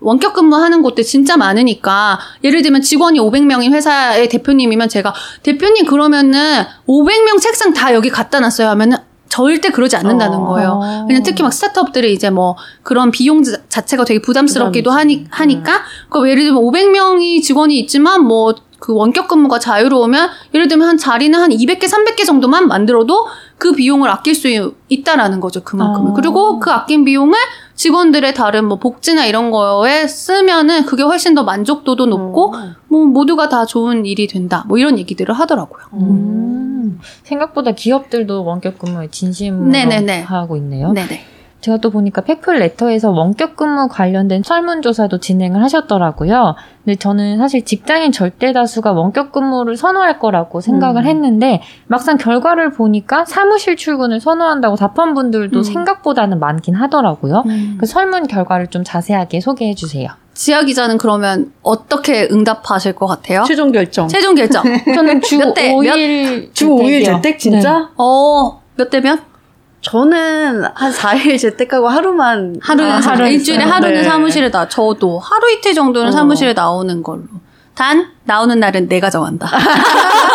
[0.00, 7.40] 원격 근무하는 곳들 진짜 많으니까 예를 들면 직원이 500명인 회사의 대표님이면 제가 대표님 그러면은 500명
[7.40, 8.98] 책상 다 여기 갖다 놨어요 하면은
[9.32, 10.46] 절대 그러지 않는다는 어.
[10.48, 10.78] 거예요.
[11.08, 16.28] 왜냐면 특히 막 스타트업들이 이제 뭐 그런 비용 자- 자체가 되게 부담스럽기도 하니, 하니까 그
[16.28, 21.50] 예를 들면 500명이 직원이 있지만 뭐 그 원격 근무가 자유로우면 예를 들면 한 자리는 한
[21.50, 23.28] 200개, 300개 정도만 만들어도
[23.62, 25.62] 그 비용을 아낄 수 있다라는 거죠.
[25.62, 26.06] 그만큼.
[26.06, 26.14] 어.
[26.14, 27.38] 그리고 그 아낀 비용을
[27.76, 32.56] 직원들의 다른 뭐 복지나 이런 거에 쓰면은 그게 훨씬 더 만족도도 높고
[32.88, 34.64] 뭐 모두가 다 좋은 일이 된다.
[34.66, 35.84] 뭐 이런 얘기들을 하더라고요.
[35.92, 40.22] 음, 생각보다 기업들도 원격 근무에 진심으로 네네네.
[40.22, 40.90] 하고 있네요.
[40.90, 41.24] 네네.
[41.62, 46.56] 제가 또 보니까 팩플 레터에서 원격 근무 관련된 설문조사도 진행을 하셨더라고요.
[46.84, 51.06] 근데 저는 사실 직장인 절대 다수가 원격 근무를 선호할 거라고 생각을 음.
[51.06, 55.62] 했는데 막상 결과를 보니까 사무실 출근을 선호한다고 답한 분들도 음.
[55.62, 57.44] 생각보다는 많긴 하더라고요.
[57.78, 60.08] 그 설문 결과를 좀 자세하게 소개해 주세요.
[60.34, 63.44] 지아 기자는 그러면 어떻게 응답하실 것 같아요?
[63.46, 64.08] 최종 결정.
[64.08, 64.64] 최종 결정.
[64.94, 65.72] 저는 주몇 대?
[65.72, 67.90] 5일 주 5일 재택 진짜?
[67.96, 69.31] 어, 몇 대면?
[69.82, 73.72] 저는 한 4일 재택하고 하루만 하루에 아, 사- 하루 일주일에 있어요?
[73.74, 74.04] 하루는 네.
[74.04, 76.12] 사무실에 나 저도 하루 이틀 정도는 어.
[76.12, 77.24] 사무실에 나오는 걸로.
[77.74, 79.48] 단 나오는 날은 내가 정한다.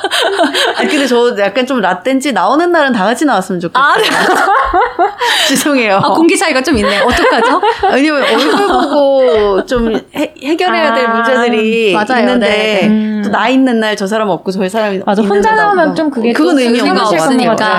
[0.76, 3.84] 아니 근데 저 약간 좀 라떼인지 나오는 날은 다 같이 나왔으면 좋겠어요.
[3.84, 4.04] 아, 네.
[5.48, 5.96] 죄송해요.
[5.96, 7.00] 아, 공기 차이가 좀 있네.
[7.00, 7.60] 어떡하죠?
[7.92, 12.20] 왜냐면 얼굴 보고 좀 해, 해결해야 될 아, 문제들이 맞아요.
[12.20, 13.22] 있는데 네, 네.
[13.22, 15.94] 또나 있는 날 저 사람 없고 저희 사람이 맞아, 혼자 날 나오면.
[15.94, 16.96] 좀 그게 그건 또 의미 없는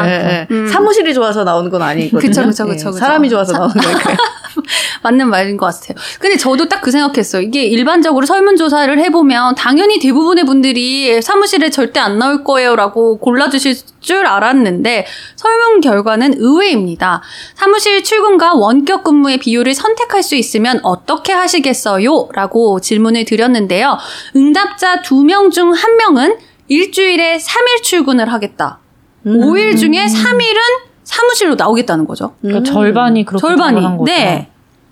[0.05, 0.47] 예.
[0.51, 0.67] 음.
[0.67, 2.19] 사무실이 좋아서 나오는 건 아니거든요.
[2.19, 2.91] 그쵸, 그쵸, 그쵸, 예, 그쵸.
[2.91, 4.17] 사람이 좋아서 나오는 거예요.
[5.04, 5.96] 맞는 말인 것 같아요.
[6.20, 7.44] 근데 저도 딱 그 생각했어요.
[7.44, 15.06] 이게 일반적으로 설문조사를 해보면 당연히 대부분의 분들이 사무실에 절대 안 나올 거예요라고 골라주실 줄 알았는데
[15.36, 17.22] 설문 결과는 의외입니다.
[17.56, 22.30] 사무실 출근과 원격 근무의 비율을 선택할 수 있으면 어떻게 하시겠어요?
[22.34, 23.98] 라고 질문을 드렸는데요.
[24.36, 26.38] 응답자 두명중한 명은
[26.68, 28.80] 일주일에 3일 출근을 하겠다.
[29.28, 29.40] 음.
[29.40, 32.36] 5일 중에 3일은 사무실로 나오겠다는 거죠.
[32.41, 33.84] 그러니까 절반이 그렇게 절반이.
[33.84, 34.12] 한 거죠.
[34.12, 34.50] 네.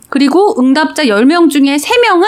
[0.10, 2.26] 그리고 응답자 10명 중에 3명은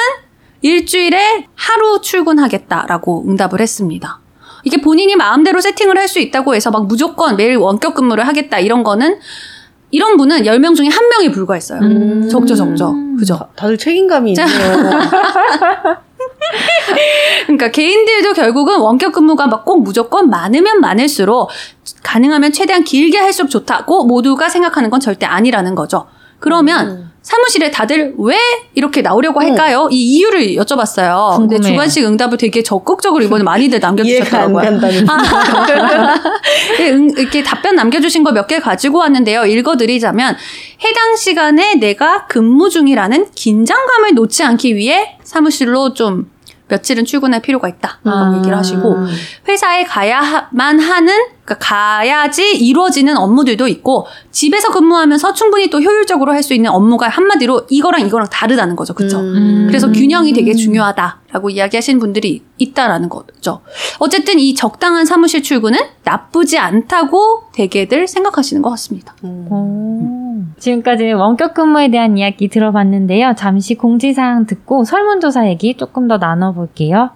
[0.62, 4.20] 일주일에 하루 출근하겠다라고 응답을 했습니다.
[4.64, 8.84] 이게 본인이 마음대로 세팅을 할 수 있다고 해서 막 무조건 매일 원격 근무를 하겠다 이런
[8.84, 9.18] 거는
[9.90, 11.80] 이런 분은 10명 중에 한 명이 불과했어요.
[11.82, 12.30] 음.
[12.30, 12.94] 적죠, 적죠.
[13.20, 13.40] 그죠?
[13.56, 14.46] 다 들 책임감이 자.
[14.46, 15.00] 있네요.
[17.46, 21.50] 그러니까 개인들도 결국은 원격 근무가 막 꼭 무조건 많으면 많을수록
[22.04, 26.08] 가능하면 최대한 길게 할수록 좋다고 모두가 생각하는 건 절대 아니라는 거죠.
[26.40, 27.11] 그러면 음.
[27.22, 28.36] 사무실에 다들 왜
[28.74, 29.88] 이렇게 나오려고 할까요?
[29.92, 31.38] 이 이유를 여쭤봤어요.
[31.38, 31.62] 근데 궁금해요.
[31.74, 34.62] 주관식 응답을 되게 적극적으로 이번에 많이들 남겨주셨더라고요.
[36.80, 39.46] 예, 응- 이렇게 답변 남겨주신 거 몇 개 가지고 왔는데요.
[39.46, 40.36] 읽어드리자면
[40.84, 46.30] 해당 시간에 내가 근무 중이라는 긴장감을 놓지 않기 위해 사무실로 좀
[46.72, 48.38] 며칠은 출근할 필요가 있다라고 아.
[48.38, 48.96] 얘기를 하시고
[49.48, 56.56] 회사에 가야만 하는 그러니까 가야지 이루어지는 업무들도 있고 집에서 근무하면서 충분히 또 효율적으로 할 수
[56.56, 58.96] 있는 업무가 한마디로 이거랑 이거랑 다르다는 거죠.
[58.96, 59.20] 그렇죠?
[59.20, 59.66] 음.
[59.68, 63.62] 그래서 균형이 되게 중요하다라고 이야기하시는 분들이 있다라는 거죠.
[64.00, 69.16] 어쨌든 이 적당한 사무실 출근은 나쁘지 않다고 대개들 생각하시는 것 같습니다.
[69.24, 70.21] 음.
[70.42, 70.60] 오.
[70.60, 73.36] 지금까지 원격 근무에 대한 이야기 들어봤는데요.
[73.36, 77.12] 잠시 공지사항 듣고 설문조사 얘기 조금 더 나눠볼게요.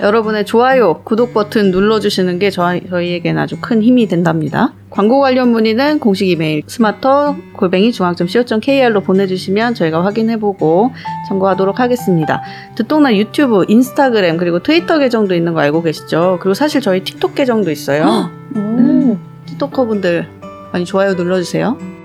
[0.00, 4.74] 여러분의 좋아요, 구독 버튼 눌러주시는 게 저희, 저희에게는 아주 큰 힘이 된답니다.
[4.90, 10.92] 광고 관련 문의는 공식 이메일 스마터 골뱅이 중앙점 co.kr로 보내주시면 저희가 확인해보고
[11.28, 12.42] 참고하도록 하겠습니다.
[12.76, 16.38] 듣동나 유튜브, 인스타그램 그리고 트위터 계정도 있는 거 알고 계시죠?
[16.40, 18.30] 그리고 사실 저희 틱톡 계정도 있어요.
[18.54, 19.18] 네.
[19.46, 20.28] 틱톡커 분들
[20.72, 21.95] 많이 좋아요 눌러주세요.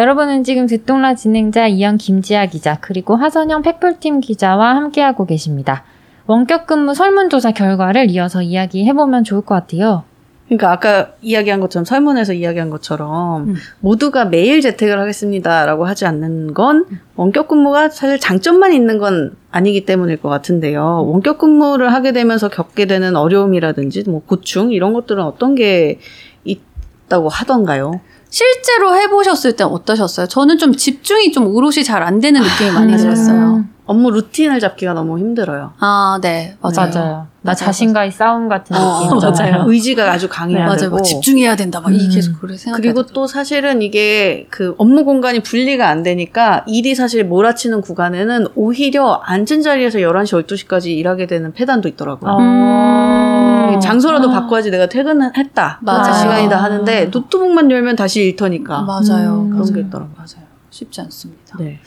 [0.00, 5.84] 여러분은 지금 듣동라 진행자 이현 김지아 기자 그리고 하선영 팩플팀 기자와 함께하고 계십니다.
[6.26, 10.04] 원격 근무 설문조사 결과를 이어서 이야기해보면 좋을 것 같아요.
[10.46, 13.54] 그러니까 아까 이야기한 것처럼 설문에서 이야기한 것처럼 음.
[13.80, 16.86] 모두가 매일 재택을 하겠습니다라고 하지 않는 건
[17.16, 21.04] 원격 근무가 사실 장점만 있는 건 아니기 때문일 것 같은데요.
[21.08, 25.98] 원격 근무를 하게 되면서 겪게 되는 어려움이라든지 뭐 고충 이런 것들은 어떤 게
[26.44, 28.00] 있다고 하던가요?
[28.30, 30.26] 실제로 해보셨을 땐 어떠셨어요?
[30.28, 32.96] 저는 좀 집중이 좀 오롯이 잘 안 되는 느낌이 많이 음.
[32.98, 33.64] 들었어요.
[33.86, 35.72] 업무 루틴을 잡기가 너무 힘들어요.
[35.80, 36.90] 아, 네, 맞아요.
[36.92, 36.92] 맞아요.
[36.94, 39.52] 나 맞아요, 자신과의 싸움 같은 어, 느낌이잖아요.
[39.52, 39.64] 맞아요.
[39.68, 40.76] 의지가 아주 강해야 맞아요.
[40.78, 41.80] 되고 뭐 집중해야 된다.
[41.80, 42.10] 막이 음.
[42.12, 42.76] 계속 그래 생각.
[42.80, 49.20] 그리고 또 사실은 이게 그 업무 공간이 분리가 안 되니까 일이 사실 몰아치는 구간에는 오히려
[49.24, 52.36] 앉은 자리에서 11시, 12시까지 일하게 되는 폐단도 있더라고요.
[52.38, 53.49] 음.
[53.78, 54.40] 장소라도 아.
[54.40, 55.78] 바꿔야지 내가 퇴근을 했다.
[55.82, 55.98] 맞아요.
[55.98, 58.82] 맞아 시간이다 하는데 노트북만 열면 다시 일터니까.
[58.82, 59.42] 맞아요.
[59.42, 59.50] 음.
[59.50, 60.14] 그런 게 있더라고요.
[60.16, 60.48] 맞아요.
[60.70, 61.56] 쉽지 않습니다.
[61.58, 61.78] 네.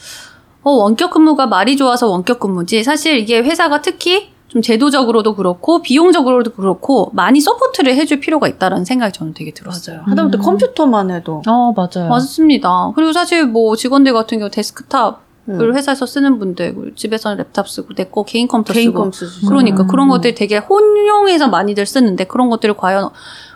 [0.63, 2.83] 어, 원격 근무가 말이 좋아서 원격 근무지.
[2.83, 9.11] 사실 이게 회사가 특히 좀 제도적으로도 그렇고 비용적으로도 그렇고 많이 support를 해줄 필요가 있다라는 생각이
[9.11, 9.97] 저는 되게 들었어요.
[9.97, 10.09] 맞아요.
[10.11, 10.41] 하다못해 음.
[10.43, 12.07] 컴퓨터만 해도 어, 맞아요.
[12.07, 12.91] 맞습니다.
[12.95, 15.75] 그리고 사실 뭐 직원들 같은 경우 데스크탑을 음.
[15.75, 19.47] 회사에서 쓰는 분들, 집에서는 랩탑 쓰고 내 거 개인 컴퓨터 개인 쓰고.
[19.47, 19.88] 그러니까 음.
[19.88, 23.10] 그런 것들 되게 혼용해서 많이들 쓰는데 그런 것들을 과연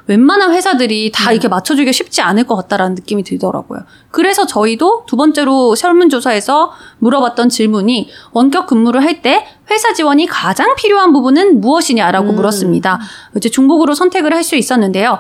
[0.08, 3.82] 웬만한 회사들이 다 이렇게 맞춰주기가 쉽지 않을 것 같다라는 느낌이 들더라고요.
[4.10, 11.12] 그래서 저희도 두 번째로 설문조사에서 물어봤던 질문이 원격 근무를 할 때 회사 지원이 가장 필요한
[11.12, 12.36] 부분은 무엇이냐라고 음.
[12.36, 13.00] 물었습니다.
[13.36, 15.20] 이제 중복으로 선택을 할 수 있었는데요.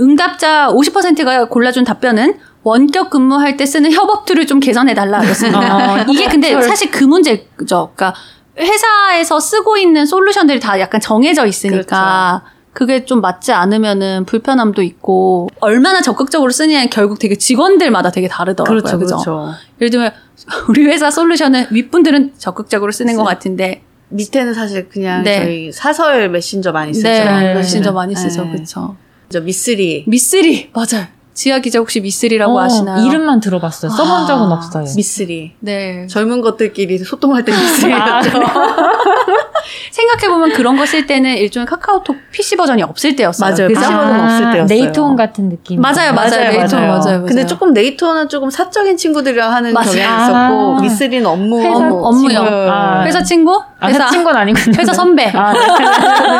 [0.00, 2.38] 응답자 50%가 골라준 답변은
[2.70, 5.76] 원격 근무할 때 쓰는 협업 tool을 좀 개선해 달라였습니다.
[6.00, 7.92] 어, 이게 근데 사실 그 문제죠.
[7.94, 8.12] 그러니까
[8.58, 16.00] 회사에서 쓰고 있는 솔루션들이 다 약간 정해져 있으니까 그게 좀 맞지 않으면은 불편함도 있고 얼마나
[16.02, 18.80] 적극적으로 쓰냐는 결국 되게 직원들마다 되게 다르더라고요.
[18.82, 19.16] 그렇죠, 그죠?
[19.18, 19.52] 그렇죠.
[19.80, 20.10] 예를 들면
[20.68, 25.38] 우리 회사 솔루션은 윗분들은 적극적으로 쓰는 것 쓰- 같은데 밑에는 사실 그냥 네.
[25.44, 27.08] 저희 사설 메신저 많이 쓰죠.
[27.08, 27.62] 네.
[27.62, 28.42] 진짜 많이 쓰죠.
[28.44, 28.50] 네.
[28.54, 28.96] 그렇죠.
[29.28, 30.04] 저 미쓰리.
[30.08, 31.06] 미쓰리 맞아요.
[31.36, 33.06] 지아 기자 혹시 미쓰리라고 어, 아시나요?
[33.06, 33.90] 이름만 들어봤어요.
[33.90, 34.86] 써본 적은 아, 없어요.
[34.96, 35.52] 미쓰리.
[35.60, 36.06] 네.
[36.06, 38.30] 젊은 것들끼리 소통할 때 미쓰리였죠.
[39.90, 43.50] 생각해보면 그런 거 쓸 때는 일종의 카카오톡 PC 버전이 없을 때였어요.
[43.50, 43.68] 맞아요.
[43.68, 43.80] 그죠?
[43.80, 44.62] PC 버전 없을 때였어요.
[44.62, 45.80] 아, 네이트온 같은 느낌.
[45.80, 46.50] 맞아요, 맞아요.
[46.52, 47.24] 네이트온 맞아요, 맞아요.
[47.26, 49.90] 근데 조금 네이트는 조금 사적인 친구들이랑 하는 맞아요.
[49.90, 50.80] 경향이 있었고 아.
[50.80, 52.28] 미쓰리는 업무 회사 업무, 업무요.
[52.28, 52.46] 친구.
[52.70, 53.02] 아.
[53.04, 53.62] 회사 친구?
[53.80, 54.74] 아, 회사 친구는 아니군요.
[54.78, 55.30] 회사 선배.
[55.34, 55.52] 아,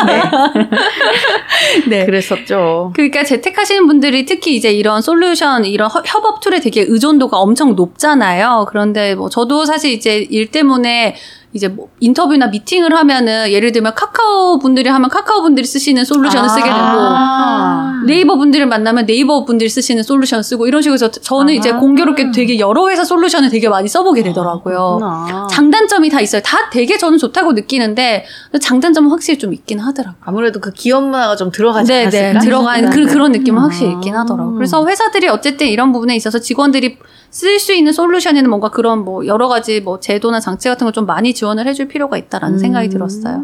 [0.07, 0.23] 네.
[1.89, 2.05] 네.
[2.07, 2.93] 그랬었죠.
[2.95, 8.67] 그러니까 재택하시는 분들이 특히 이제 이런 솔루션, 이런 허- 협업 tool에 되게 의존도가 엄청 높잖아요.
[8.69, 11.17] 그런데 뭐 저도 사실 이제 일 때문에
[11.57, 16.63] 이제 뭐 인터뷰나 미팅을 하면은 예를 들면 카카오 분들이 하면 카카오 분들이 쓰시는 솔루션을 쓰게
[16.63, 18.03] 되고 아.
[18.07, 21.79] 네이버 분들을 만나면 네이버 분들이 쓰시는 솔루션을 쓰고 이런 식으로 해서 저는 이제 아.
[21.79, 24.99] 공교롭게 되게 여러 회사 솔루션을 되게 많이 써보게 되더라고요.
[25.01, 25.47] 그렇구나.
[25.51, 26.43] 장단점이 다 있어요.
[26.43, 28.27] 다 되게 저는 좋다고 느끼는데
[28.61, 30.21] 장단점은 확실히 좀 있긴 하더라고요.
[30.23, 32.31] 아무래도 그 기업 문화가 좀 들어가지 네, 네.
[32.31, 32.41] 않았을까?
[32.41, 33.65] 들어간 그, 그런 느낌은 아.
[33.65, 34.55] 확실히 있긴 하더라고요.
[34.55, 36.99] 그래서 회사들이 어쨌든 이런 부분에 있어서 직원들이
[37.31, 41.35] 쓸수 있는 솔루션에는 뭔가 그런 뭐 여러 가지 뭐 제도나 장치 같은 걸 좀 많이
[41.35, 43.43] 지원을 해줄 필요가 있다라는 생각이 들었어요.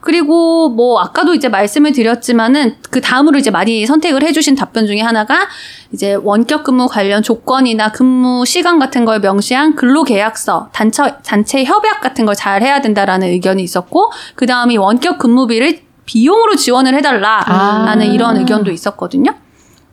[0.00, 5.46] 그리고 뭐 아까도 이제 말씀을 드렸지만은 그 다음으로 이제 많이 선택을 해주신 답변 중에 하나가
[5.92, 12.26] 이제 원격 근무 관련 조건이나 근무 시간 같은 걸 명시한 근로계약서, 단체, 단체 협약 같은
[12.26, 18.04] 걸 잘 해야 된다라는 의견이 있었고 그 다음이 원격 근무비를 비용으로 지원을 해달라라는 아.
[18.04, 19.34] 이런 의견도 있었거든요.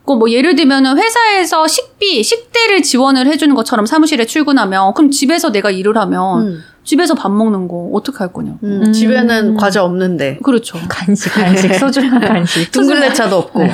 [0.07, 5.97] 그뭐 예를 들면은 회사에서 식비, 식대를 지원을 해주는 것처럼 사무실에 출근하면 그럼 집에서 내가 일을
[5.97, 6.63] 하면 음.
[6.85, 8.53] 집에서 밥 먹는 거 어떻게 할 거냐?
[8.63, 8.93] 음, 음.
[8.93, 10.77] 집에는 과자 없는데 그렇죠.
[10.87, 12.71] 간식, 간식, 소중한 간식.
[12.71, 13.59] 둥글레차도 없고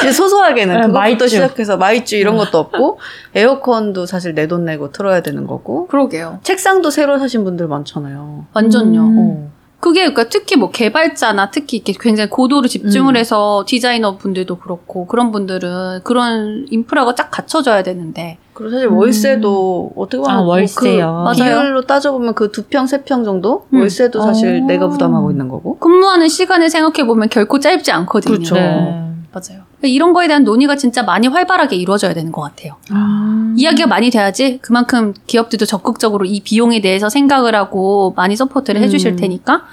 [0.00, 1.28] 이제 소소하게는 네, 그것부터 마이쮸.
[1.28, 2.98] 시작해서 마이쮸 이런 것도 없고
[3.34, 6.40] 에어컨도 사실 내 돈 내고 틀어야 되는 거고 그러게요.
[6.42, 8.46] 책상도 새로 사신 분들 많잖아요.
[8.54, 9.00] 완전요.
[9.00, 9.52] 음.
[9.84, 9.88] 어.
[9.88, 13.16] 그게 그러니까 특히 뭐 개발자나 특히 이렇게 굉장히 고도로 집중을 음.
[13.16, 20.18] 해서 디자이너 분들도 그렇고 그런 분들은 그런 인프라가 쫙 갖춰져야 되는데 그리고 사실 월세도 어떻게
[20.18, 21.24] 보면 아, 뭐 월세요.
[21.28, 21.34] 그.
[21.42, 23.80] 비율로 따져보면 그 두 평, 세 평 정도 음.
[23.80, 24.66] 월세도 사실 어.
[24.66, 25.78] 내가 부담하고 있는 거고.
[25.78, 28.32] 근무하는 시간을 생각해 보면 결코 짧지 않거든요.
[28.34, 28.54] 그렇죠.
[28.54, 29.13] 네.
[29.34, 29.64] 맞아요.
[29.82, 32.76] 이런 거에 대한 논의가 진짜 많이 활발하게 이루어져야 되는 것 같아요.
[32.92, 33.54] 음.
[33.58, 39.16] 이야기가 많이 돼야지 그만큼 기업들도 적극적으로 이 비용에 대해서 생각을 하고 많이 support를 해주실 음.
[39.16, 39.64] 테니까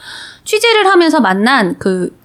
[0.43, 2.17] 취재를 하면서 만난 그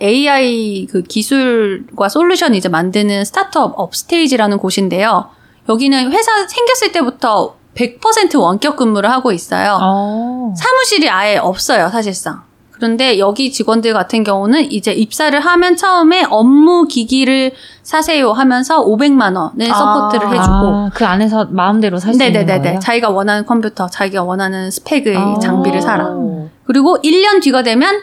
[0.00, 5.28] AI 그 기술과 솔루션 이제 만드는 스타트업 업스테이지라는 곳인데요.
[5.68, 9.78] 여기는 회사 생겼을 때부터 100% 원격 근무를 하고 있어요.
[9.80, 10.54] 어.
[10.56, 12.47] 사무실이 아예 없어요, 사실상.
[12.78, 17.50] 그런데 여기 직원들 같은 경우는 이제 입사를 하면 처음에 업무 기기를
[17.82, 19.74] 사세요 하면서 500만 원을 아.
[19.74, 22.46] support를 해주고 아, 그 안에서 마음대로 살 수 있는.
[22.62, 22.78] 거예요?
[22.78, 25.38] 자기가 원하는 컴퓨터, 자기가 원하는 스펙의 아.
[25.40, 26.06] 장비를 사라.
[26.10, 26.48] 오.
[26.66, 28.00] 그리고 1년 뒤가 되면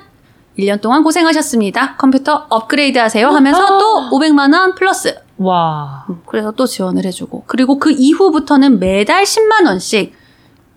[0.59, 1.95] 1년 동안 고생하셨습니다.
[1.97, 3.77] 컴퓨터 업그레이드 하세요 하면서 아.
[3.79, 5.15] 또 500만 원 플러스.
[5.37, 6.05] 와.
[6.09, 7.43] 음, 그래서 또 지원을 해주고.
[7.47, 10.13] 그리고 그 이후부터는 매달 10만 원씩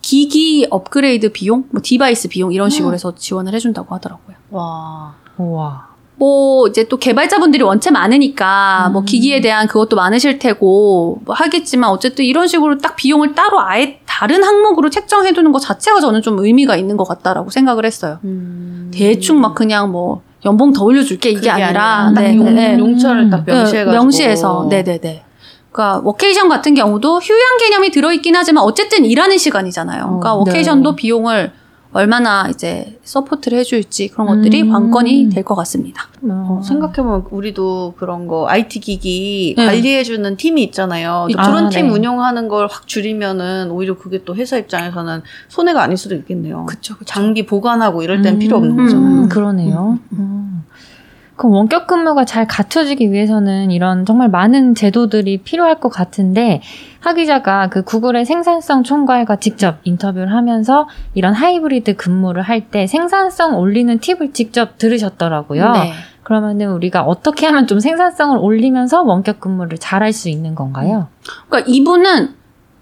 [0.08, 4.36] 기기 업그레이드 비용, 뭐 device 비용 이런 식으로 해서 지원을 해준다고 하더라고요.
[4.48, 5.14] 와.
[5.36, 5.88] 와.
[6.16, 9.04] 뭐 이제 또 개발자분들이 원체 많으니까 뭐 음.
[9.04, 14.42] 기기에 대한 그것도 많으실 테고 뭐 하겠지만 어쨌든 이런 식으로 딱 비용을 따로 아예 다른
[14.42, 18.18] 항목으로 책정해 두는 것 자체가 저는 좀 의미가 있는 것 같다라고 생각을 했어요.
[18.24, 18.90] 음.
[18.94, 22.78] 대충 막 그냥 뭐 연봉 더 올려줄게 이게 아니라 아니라 딱 네, 용, 네, 네.
[22.78, 23.44] 용처를 딱 음.
[23.44, 23.92] 명시해가지고.
[23.92, 25.24] 명시해서 네네네.
[25.72, 30.02] 그러니까 워케이션 같은 경우도 휴양 개념이 들어있긴 하지만 어쨌든 일하는 시간이잖아요.
[30.04, 30.96] 그러니까 어, 워케이션도 네.
[30.96, 31.52] 비용을
[31.90, 34.70] 얼마나 이제 support를 해줄지 그런 것들이 음.
[34.72, 36.02] 관건이 될 것 같습니다.
[36.22, 39.64] 어, 생각해보면 우리도 그런 거 IT 기기 네.
[39.64, 41.28] 관리해주는 팀이 있잖아요.
[41.36, 41.92] 아, 그런 팀 네.
[41.94, 46.66] 운영하는 걸 확 줄이면은 오히려 그게 또 회사 입장에서는 손해가 아닐 수도 있겠네요.
[46.66, 47.06] 그쵸, 그쵸.
[47.06, 48.84] 장비 보관하고 이럴 땐 음, 필요 없는 음.
[48.84, 49.22] 거잖아요.
[49.22, 49.98] 음, 그러네요.
[51.38, 51.48] 음.
[51.48, 56.60] 그럼 원격 근무가 잘 갖춰지기 위해서는 이런 정말 많은 제도들이 필요할 것 같은데
[57.00, 63.56] 하 기자가 그 구글의 생산성 총괄과 직접 인터뷰를 하면서 이런 하이브리드 근무를 할 때 생산성
[63.56, 65.72] 올리는 팁을 직접 들으셨더라고요.
[65.72, 65.92] 네.
[66.24, 71.06] 그러면은 우리가 어떻게 하면 좀 생산성을 올리면서 원격 근무를 잘할 수 있는 건가요?
[71.48, 72.34] 그러니까 이분은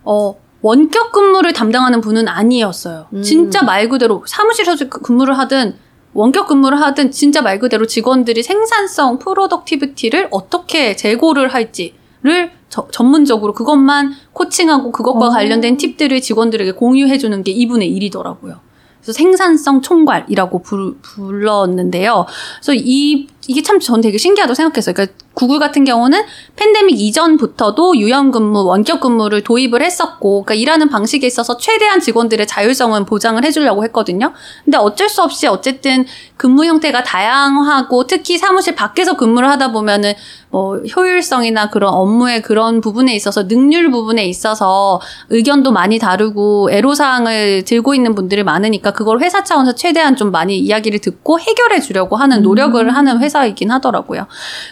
[0.02, 3.06] 어 원격 근무를 담당하는 분은 아니었어요.
[3.12, 3.22] 음.
[3.22, 5.74] 진짜 말 그대로 사무실에서 그 근무를 하든
[6.16, 14.14] 원격 근무를 하든 진짜 말 그대로 직원들이 생산성 productivity를 어떻게 제고를 할지를 저- 전문적으로 그것만
[14.32, 15.30] 코칭하고 그것과 어.
[15.30, 18.60] 관련된 팁들을 직원들에게 공유해 주는 게 이분의 일이더라고요.
[19.00, 22.26] 그래서 생산성 총괄이라고 부, 불렀는데요.
[22.60, 24.94] 그래서 이 이게 참 전 되게 신기하다고 생각했어요.
[24.94, 26.24] 그러니까 구글 같은 경우는
[26.56, 33.04] 팬데믹 이전부터도 유연 근무, 원격 근무를 도입을 했었고, 그러니까 일하는 방식에 있어서 최대한 직원들의 자율성은
[33.04, 34.32] 보장을 해주려고 했거든요.
[34.64, 36.06] 근데 어쩔 수 없이 어쨌든
[36.38, 40.14] 근무 형태가 다양하고 특히 사무실 밖에서 근무를 하다 보면은
[40.48, 47.94] 뭐 효율성이나 그런 업무의 그런 부분에 있어서 능률 부분에 있어서 의견도 많이 다르고 애로사항을 들고
[47.94, 52.88] 있는 분들이 많으니까 그걸 회사 차원에서 최대한 좀 많이 이야기를 듣고 해결해 주려고 하는 노력을
[52.94, 54.26] 하는 회사이긴 하더라고요.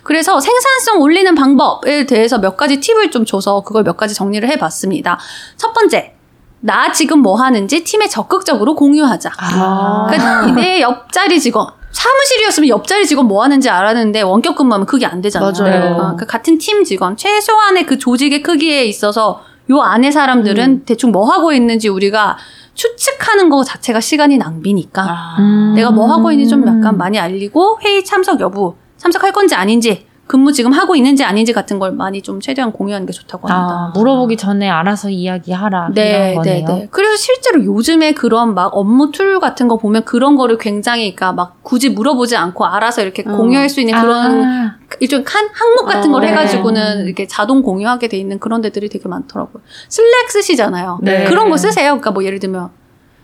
[0.04, 4.48] 그래서 생 산성 올리는 방법에 대해서 몇 가지 팁을 좀 줘서 그걸 몇 가지 정리를
[4.48, 5.18] 해봤습니다.
[5.56, 6.14] 첫 번째,
[6.60, 9.32] 나 지금 뭐 하는지 팀에 적극적으로 공유하자.
[9.36, 10.06] 아.
[10.08, 15.52] 그러니까 내 옆자리 직원 사무실이었으면 옆자리 직원 뭐 하는지 알았는데 원격 근무하면 그게 안 되잖아요.
[15.52, 15.96] 맞아요.
[15.96, 20.82] 어, 그 같은 팀 직원 최소한의 그 조직의 크기에 있어서 요 안에 사람들은 음.
[20.84, 22.36] 대충 뭐 하고 있는지 우리가
[22.74, 25.36] 추측하는 거 자체가 시간이 낭비니까 아.
[25.38, 25.74] 음.
[25.76, 30.52] 내가 뭐 하고 있는지 좀 약간 많이 알리고 회의 참석 여부 참석할 건지 아닌지 근무
[30.52, 33.74] 지금 하고 있는지 아닌지 같은 걸 많이 좀 최대한 공유하는 게 좋다고 합니다.
[33.74, 36.66] 아, 물어보기 전에 알아서 이야기하라 네, 이런 네, 거네요.
[36.66, 36.88] 네.
[36.90, 41.62] 그래서 실제로 요즘에 그런 막 업무 툴 같은 거 보면 그런 거를 굉장히, 그러니까 막
[41.62, 43.36] 굳이 물어보지 않고 알아서 이렇게 음.
[43.36, 47.04] 공유할 수 있는 그런 아, 일종 한 항목 같은 걸 어, 해가지고는 네.
[47.04, 49.62] 이렇게 자동 공유하게 돼 있는 그런 데들이 되게 많더라고요.
[49.88, 51.00] 슬랙 쓰시잖아요.
[51.02, 51.24] 네.
[51.24, 51.90] 그런 거 쓰세요.
[51.90, 52.70] 그러니까 뭐 예를 들면,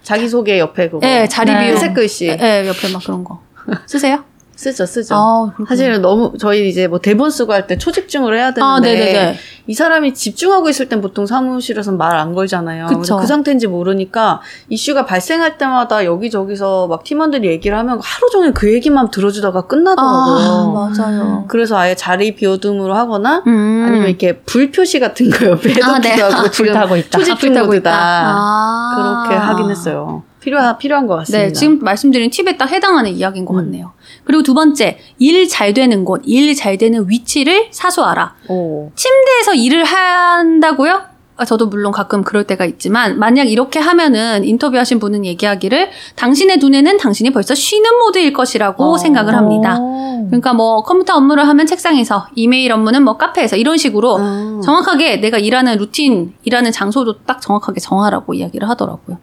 [0.02, 1.06] 자기소개 옆에 그거.
[1.06, 1.70] 예, 자리 네.
[1.72, 2.26] 회색 글씨.
[2.26, 3.40] 예, 옆에 막 그런 거.
[3.86, 4.24] 쓰세요?
[4.60, 5.14] 쓰죠, 쓰죠.
[5.14, 5.52] 아.
[5.66, 9.34] 사실은 너무 저희 이제 뭐 대본 쓰고 할 때 초집중을 해야 되는데 아.
[9.66, 12.86] 이 사람이 집중하고 있을 땐 보통 사무실에서는 말안 걸잖아요.
[12.88, 19.10] 그 상태인지 모르니까 이슈가 발생할 때마다 여기저기서 막 팀원들이 얘기를 하면 하루 종일 그 얘기만
[19.10, 20.46] 들어주다가 끝나더라고요.
[20.76, 21.44] 아, 맞아요.
[21.48, 23.84] 그래서 아예 자리 비워둠으로 하거나 음.
[23.86, 26.20] 아니면 이렇게 불 표시 같은 거 옆에 해놓기도 아, 네.
[26.20, 27.18] 하고 지금 불타고 있다.
[27.18, 27.92] 초집중 불타고 모드다.
[27.94, 29.24] 아.
[29.26, 30.22] 그렇게 하긴 했어요.
[30.40, 31.46] 필요하, 필요한 것 같습니다.
[31.46, 33.56] 네, 지금 말씀드린 팁에 딱 해당하는 이야기인 것 음.
[33.64, 33.92] 같네요.
[34.24, 38.34] 그리고 두 번째, 일 잘 되는 곳, 일 잘 되는 위치를 사수하라.
[38.48, 38.90] 오.
[38.94, 41.02] 침대에서 일을 한다고요?
[41.36, 46.98] 아, 저도 물론 가끔 그럴 때가 있지만 만약 이렇게 하면은 인터뷰하신 분은 얘기하기를 당신의 눈에는
[46.98, 48.98] 당신이 벌써 쉬는 모드일 것이라고 어.
[48.98, 49.78] 생각을 합니다.
[49.80, 50.26] 오.
[50.26, 54.60] 그러니까 뭐 컴퓨터 업무를 하면 책상에서, 이메일 업무는 뭐 카페에서 이런 식으로 음.
[54.62, 59.18] 정확하게 내가 일하는 루틴, 일하는 장소도 딱 정확하게 정하라고 이야기를 하더라고요.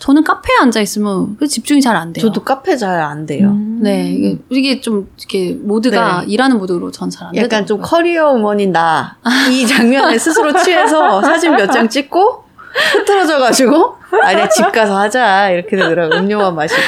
[0.00, 2.22] 저는 카페에 앉아 있으면 집중이 잘 안 돼요.
[2.26, 3.48] 저도 카페 잘 안 돼요.
[3.48, 3.78] 음.
[3.82, 7.44] 네, 이게, 이게 좀 이렇게 모드가 일하는 모드로 전 잘 안 돼요.
[7.44, 9.16] 약간 좀 커리어 우먼인 나.
[9.50, 15.50] 이 장면에 스스로 취해서 사진 몇 장 찍고 흐트러져가지고 아, 내가 집 가서 하자.
[15.50, 16.18] 이렇게 되더라고요.
[16.20, 16.80] 음료만 마시고.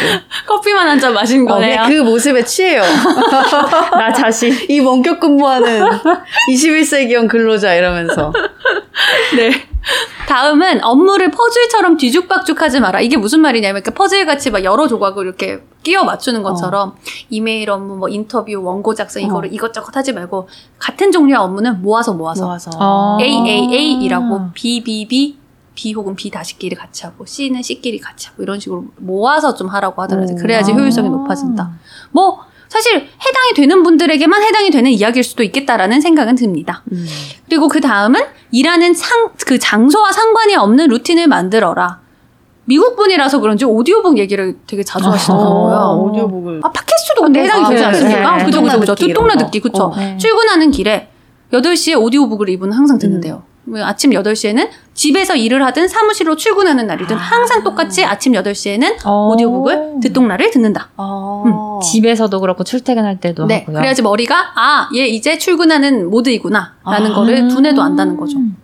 [0.47, 1.83] 커피만 한 잔 마신 어, 거네요.
[1.83, 2.83] 그냥 그 모습에 취해요.
[3.93, 4.53] 나 자신.
[4.69, 5.83] 이 원격 근무하는
[6.51, 8.33] 21세기형 근로자 이러면서.
[9.37, 9.51] 네.
[10.29, 13.01] 다음은 업무를 퍼즐처럼 뒤죽박죽하지 마라.
[13.01, 16.95] 이게 무슨 말이냐면 그러니까 퍼즐 같이 막 여러 조각을 이렇게 끼워 맞추는 것처럼
[17.29, 19.53] 이메일 업무, 뭐 인터뷰, 원고 작성 이거를 어.
[19.53, 22.71] 이것저것 하지 말고 같은 종류의 업무는 모아서 모아서 모아서.
[22.77, 23.19] 어.
[23.21, 25.37] A A A이라고 B B B
[25.75, 30.03] B 혹은 B 다시끼리 같이 하고 C는 C끼리 같이 하고 이런 식으로 모아서 좀 하라고
[30.03, 30.35] 하더라고요.
[30.35, 30.39] 오.
[30.39, 30.75] 그래야지 아.
[30.75, 31.71] 효율성이 높아진다.
[32.11, 32.41] 뭐
[32.73, 36.83] 사실 해당이 되는 분들에게만 해당이 되는 이야기일 수도 있겠다라는 생각은 듭니다.
[36.91, 37.05] 음.
[37.47, 38.19] 그리고 그 다음은
[38.51, 42.01] 일하는 상, 그 장소와 상관이 없는 루틴을 만들어라.
[42.65, 45.11] 미국 분이라서 그런지 오디오북 얘기를 되게 자주 어.
[45.11, 45.77] 하시더라고요.
[45.77, 46.61] 어, 오디오북을.
[46.65, 48.37] 아, 팟캐스트도 근데 해당이 아, 되지 네, 않습니까?
[48.39, 48.45] 네.
[48.47, 48.95] 그죠, 그죠, 그죠.
[48.95, 49.37] 듣동나.
[49.37, 49.83] 듣기, 그쵸.
[49.85, 49.95] 어.
[49.95, 50.17] 네.
[50.17, 51.11] 출근하는 길에
[51.53, 53.43] 8시에 오디오북을 이분은 항상 듣는데요.
[53.65, 59.29] 뭐 아침 8시에는 집에서 일을 하든 사무실로 출근하는 날이든 항상 똑같이 아침 8시에는 어.
[59.29, 60.91] 오디오북을 듣동나를 듣는다.
[60.97, 61.79] 아.
[61.83, 63.61] 집에서도 그렇고 출퇴근할 때도 네.
[63.61, 63.77] 하고요.
[63.77, 66.75] 그래야지 머리가, 아, 얘 이제 출근하는 모드이구나.
[66.85, 67.15] 라는 아.
[67.15, 68.39] 거를 두뇌도 안다는 거죠.
[68.39, 68.59] 음.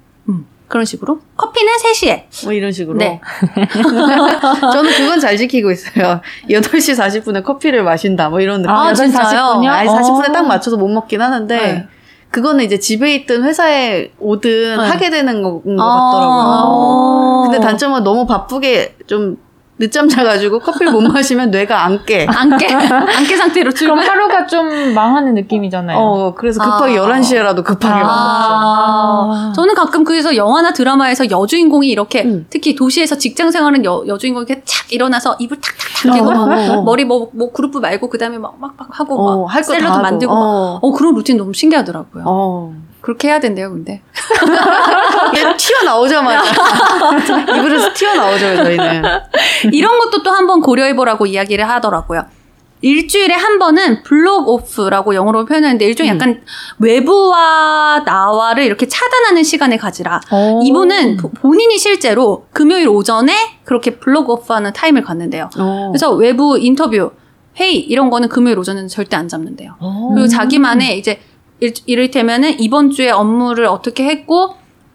[0.69, 1.19] 그런 식으로.
[1.37, 2.45] 커피는 3시에.
[2.45, 2.99] 뭐 이런 식으로.
[2.99, 3.21] 네.
[4.73, 6.21] 저는 그건 잘 지키고 있어요.
[6.51, 8.29] 8시 40분에 커피를 마신다.
[8.29, 8.75] 뭐 이런 느낌.
[8.75, 9.61] 아, 8시 진짜요?
[9.61, 9.71] 40분 이요?
[9.71, 10.33] 아니, 40분에 어.
[10.33, 11.89] 딱 맞춰서 못 먹긴 하는데, 네.
[12.31, 14.85] 그거는 이제 집에 있든 회사에 오든 네.
[14.89, 15.85] 하게 되는 것 아.
[15.85, 17.43] 같더라고요.
[17.51, 19.39] 근데 단점은 너무 바쁘게 좀
[19.81, 22.27] 늦잠 자가지고 커피를 못 마시면 뇌가 안 깨.
[22.29, 23.95] 안 깨, 안 깨 상태로 출근.
[23.97, 25.97] 그럼 하루가 좀 망하는 느낌이잖아요.
[25.97, 27.03] 어, 그래서 급하게 아.
[27.03, 28.09] 11시에라도 급하게 막 먹죠.
[28.11, 32.47] 아, 저는 가끔 그래서 영화나 드라마에서 여주인공이 이렇게 음.
[32.51, 36.79] 특히 도시에서 직장 생활하는 여, 여주인공이 이렇게 착 일어나서 입을 탁탁탁 깨고 어, 막 어,
[36.79, 36.83] 어.
[36.83, 40.03] 머리 뭐, 뭐 그룹 말고 그다음에 막 막 막 하고 어, 막 샐러드 하고.
[40.03, 40.41] 만들고 막.
[40.41, 40.79] 어.
[40.83, 42.25] 어 그런 루틴 너무 신기하더라고요.
[42.27, 42.73] 어.
[43.01, 44.03] 그렇게 해야 된대요, 근데.
[45.37, 46.43] 얘 튀어나오자마자.
[47.57, 49.03] 입으로서 튀어나오죠, 저희는.
[49.73, 52.25] 이런 것도 또 한번 고려해보라고 이야기를 하더라고요.
[52.81, 56.15] 일주일에 한 번은 block off라고 영어로 표현하는데 일종의 음.
[56.15, 56.41] 약간
[56.79, 60.21] 외부와 나와를 이렇게 차단하는 시간을 가지라.
[60.31, 60.61] 어.
[60.65, 63.33] 이분은 보- 본인이 실제로 금요일 오전에
[63.65, 65.51] 그렇게 block off하는 타임을 갖는대요.
[65.59, 65.89] 어.
[65.91, 67.11] 그래서 외부 인터뷰,
[67.57, 69.75] 회의 이런 거는 금요일 오전에는 절대 안 잡는대요.
[69.81, 70.11] 어.
[70.15, 71.21] 그리고 자기만의 이제
[71.61, 74.55] 일, 이를테면은 이번 주에 업무를 어떻게 했고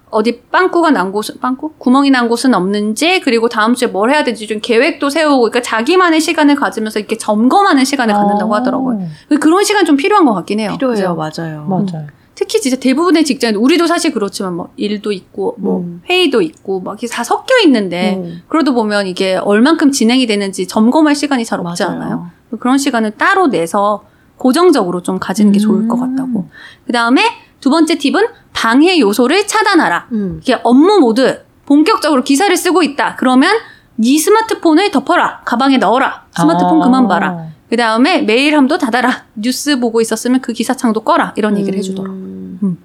[0.10, 4.48] 어디 빵꾸가 난 곳은 빵꾸 구멍이 난 곳은 없는지 그리고 다음 주에 뭘 해야 되는지
[4.48, 8.58] 좀 계획도 세우고 그러니까 자기만의 시간을 가지면서 이렇게 점검하는 시간을 갖는다고 어.
[8.58, 9.08] 하더라고요.
[9.42, 10.72] 그런 시간 좀 필요한 것 같긴 해요.
[10.78, 11.42] 필요해요, 그죠?
[11.42, 11.66] 맞아요.
[11.66, 12.08] 맞아요.
[12.36, 16.02] 특히 진짜 대부분의 직장인 우리도 사실 그렇지만 뭐 일도 있고 뭐 음.
[16.10, 18.42] 회의도 있고 막 이게 다 섞여 있는데 음.
[18.48, 21.96] 그러다 보면 이게 얼만큼 진행이 되는지 점검할 시간이 잘 없지 맞아요.
[21.96, 22.28] 않아요?
[22.60, 24.04] 그런 시간을 따로 내서
[24.44, 26.18] 고정적으로 좀 가지는 게 좋을 것 음.
[26.18, 26.50] 같다고.
[26.86, 27.22] 그 다음에
[27.62, 30.10] 두 번째 팁은 방해 요소를 차단하라.
[30.12, 30.40] 음.
[30.42, 33.16] 이게 업무 모드 본격적으로 기사를 쓰고 있다.
[33.16, 33.56] 그러면
[33.96, 35.44] 네 스마트폰을 덮어라.
[35.46, 36.26] 가방에 넣어라.
[36.38, 36.86] 스마트폰 아.
[36.86, 37.48] 그만 봐라.
[37.70, 39.24] 그 다음에 메일함도 닫아라.
[39.36, 41.32] 뉴스 보고 있었으면 그 기사창도 꺼라.
[41.38, 42.14] 이런 얘기를 해주더라고.
[42.14, 42.60] 음.
[42.64, 42.78] 음.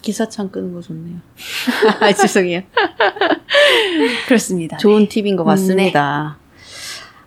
[0.00, 1.16] 기사창 끄는 거 좋네요.
[2.00, 2.62] 아, 죄송해요.
[4.26, 4.78] 그렇습니다.
[4.78, 6.38] 좋은 팁인 것 음, 같습니다.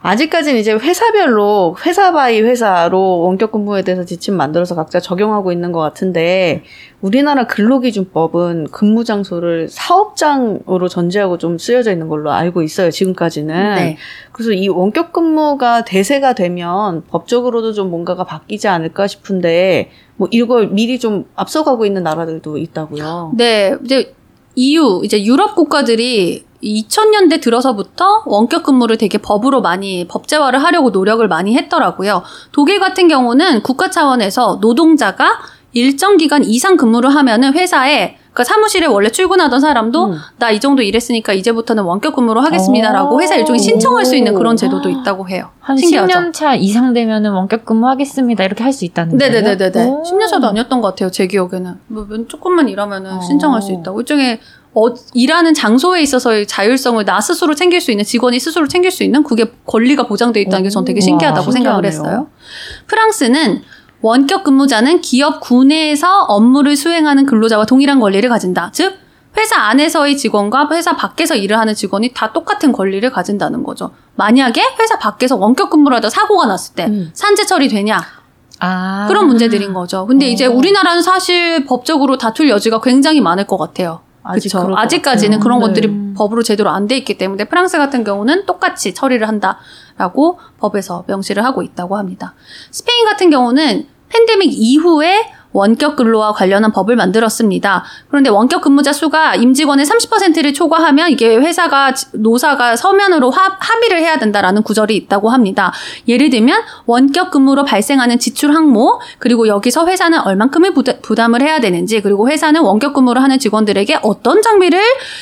[0.02, 5.80] 아직까지는 이제 회사별로 회사 by 회사로 원격 근무에 대해서 지침 만들어서 각자 적용하고 있는 것
[5.80, 6.64] 같은데
[7.02, 12.92] 우리나라 근로기준법은 근무 장소를 사업장으로 전제하고 좀 쓰여져 있는 걸로 알고 있어요.
[12.92, 13.76] 지금까지는.
[13.76, 13.98] 네.
[14.32, 21.00] 그래서 이 원격 근무가 대세가 되면 법적으로도 좀 뭔가가 바뀌지 않을까 싶은데 뭐 이걸 미리
[21.00, 23.34] 좀 앞서가고 있는 나라들도 있다고요.
[23.36, 24.14] 네, 이제
[24.56, 31.56] EU, 이제 유럽 국가들이 2000년대 들어서부터 원격 근무를 되게 법으로 많이 법제화를 하려고 노력을 많이
[31.56, 32.24] 했더라고요.
[32.52, 35.40] 독일 같은 경우는 국가 차원에서 노동자가
[35.74, 40.18] 일정 기간 이상 근무를 하면은 회사에 그러니까 사무실에 원래 출근하던 사람도 음.
[40.38, 43.22] 나이 정도 일했으니까 이제부터는 원격 근무로 하겠습니다라고 오.
[43.22, 45.50] 회사 일종의 신청할 수 있는 그런 제도도 있다고 해요.
[45.60, 46.08] 한 신기하죠?
[46.14, 48.44] 10년 차 이상 되면은 원격 근무 하겠습니다.
[48.44, 49.32] 이렇게 할 수 있다는 거예요?
[49.34, 49.86] 네네네네네.
[49.88, 50.04] 오.
[50.04, 51.80] 10년 차도 아니었던 것 같아요, 제 기억에는.
[51.88, 53.22] 뭐, 몇- 조금만 일하면은 어.
[53.22, 54.02] 신청할 수 있다고.
[54.02, 54.40] 일종의,
[54.80, 59.24] 어, 일하는 장소에 있어서의 자율성을 나 스스로 챙길 수 있는, 직원이 스스로 챙길 수 있는
[59.24, 61.86] 그게 권리가 보장되어 있다는 게 전 되게 오, 신기하다고 와, 생각을.
[61.86, 62.28] 했어요.
[62.86, 63.64] 프랑스는
[64.02, 68.70] 원격 근무자는 기업 구내에서 업무를 수행하는 근로자와 동일한 권리를 가진다.
[68.72, 68.94] 즉,
[69.36, 73.92] 회사 안에서의 직원과 회사 밖에서 일을 하는 직원이 다 똑같은 권리를 가진다는 거죠.
[74.16, 77.10] 만약에 회사 밖에서 원격 근무를 하다 사고가 났을 때 음.
[77.14, 78.00] 산재 처리되냐?
[78.60, 79.06] 아.
[79.08, 80.06] 그런 문제들인 거죠.
[80.06, 80.52] 근데 이제 어.
[80.52, 84.02] 우리나라는 사실 법적으로 다툴 여지가 굉장히 많을 것 같아요.
[84.28, 84.76] 아직 그쵸?
[84.76, 85.40] 아직까지는.
[85.40, 85.66] 그런 네.
[85.68, 91.44] 것들이 법으로 제대로 안 돼 있기 때문에 프랑스 같은 경우는 똑같이 처리를 한다라고 법에서 명시를
[91.44, 92.34] 하고 있다고 합니다.
[92.72, 97.84] 스페인 같은 경우는 팬데믹 이후에 원격 근로와 관련한 법을 만들었습니다.
[98.10, 104.62] 그런데 원격 근무자 수가 임직원의 30%를 초과하면 이게 회사가 노사가 서면으로 합, 합의를 해야 된다라는
[104.62, 105.74] 구절이 있다고 합니다.
[106.08, 112.02] 예를 들면 원격 근무로 발생하는 지출 항목 그리고 여기서 회사는 얼만큼을 부다- 부담을 해야 되는지
[112.02, 114.80] 그리고 회사는 원격 근무를 하는 직원들에게 어떤 장비를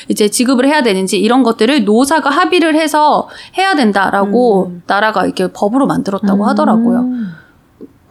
[0.10, 4.84] 이제 지급을 해야 되는지 이런 것들을 노사가 합의를 해서 해야 된다라고 음.
[4.86, 6.50] 나라가 이렇게 법으로 만들었다고 음.
[6.50, 7.06] 하더라고요.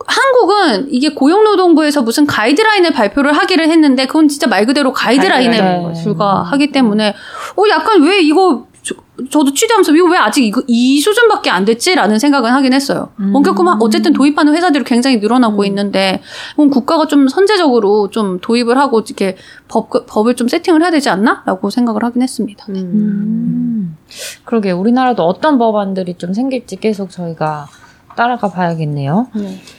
[0.07, 6.05] 한국은 이게 고용노동부에서 무슨 가이드라인을 발표를 하기를 했는데 그건 진짜 말 그대로 가이드라인에 가이드라인.
[6.05, 7.14] 불과하기 때문에
[7.57, 8.94] 어 약간 왜 이거 저,
[9.30, 13.09] 저도 취재하면서 이거 왜 아직 이거 이 수준밖에 안 됐지라는 생각은 하긴 했어요.
[13.18, 13.34] 음.
[13.34, 15.64] 원격근무 어쨌든 도입하는 회사들이 굉장히 늘어나고 음.
[15.64, 16.20] 있는데
[16.55, 19.36] 그럼 국가가 좀 선제적으로 좀 도입을 하고 이렇게
[19.68, 22.66] 법 법을 좀 세팅을 해야 되지 않나라고 생각을 하긴 했습니다.
[22.68, 22.74] 음.
[22.76, 23.96] 음.
[24.44, 27.68] 그러게 우리나라도 어떤 법안들이 좀 생길지 계속 저희가
[28.14, 29.28] 따라가 봐야겠네요.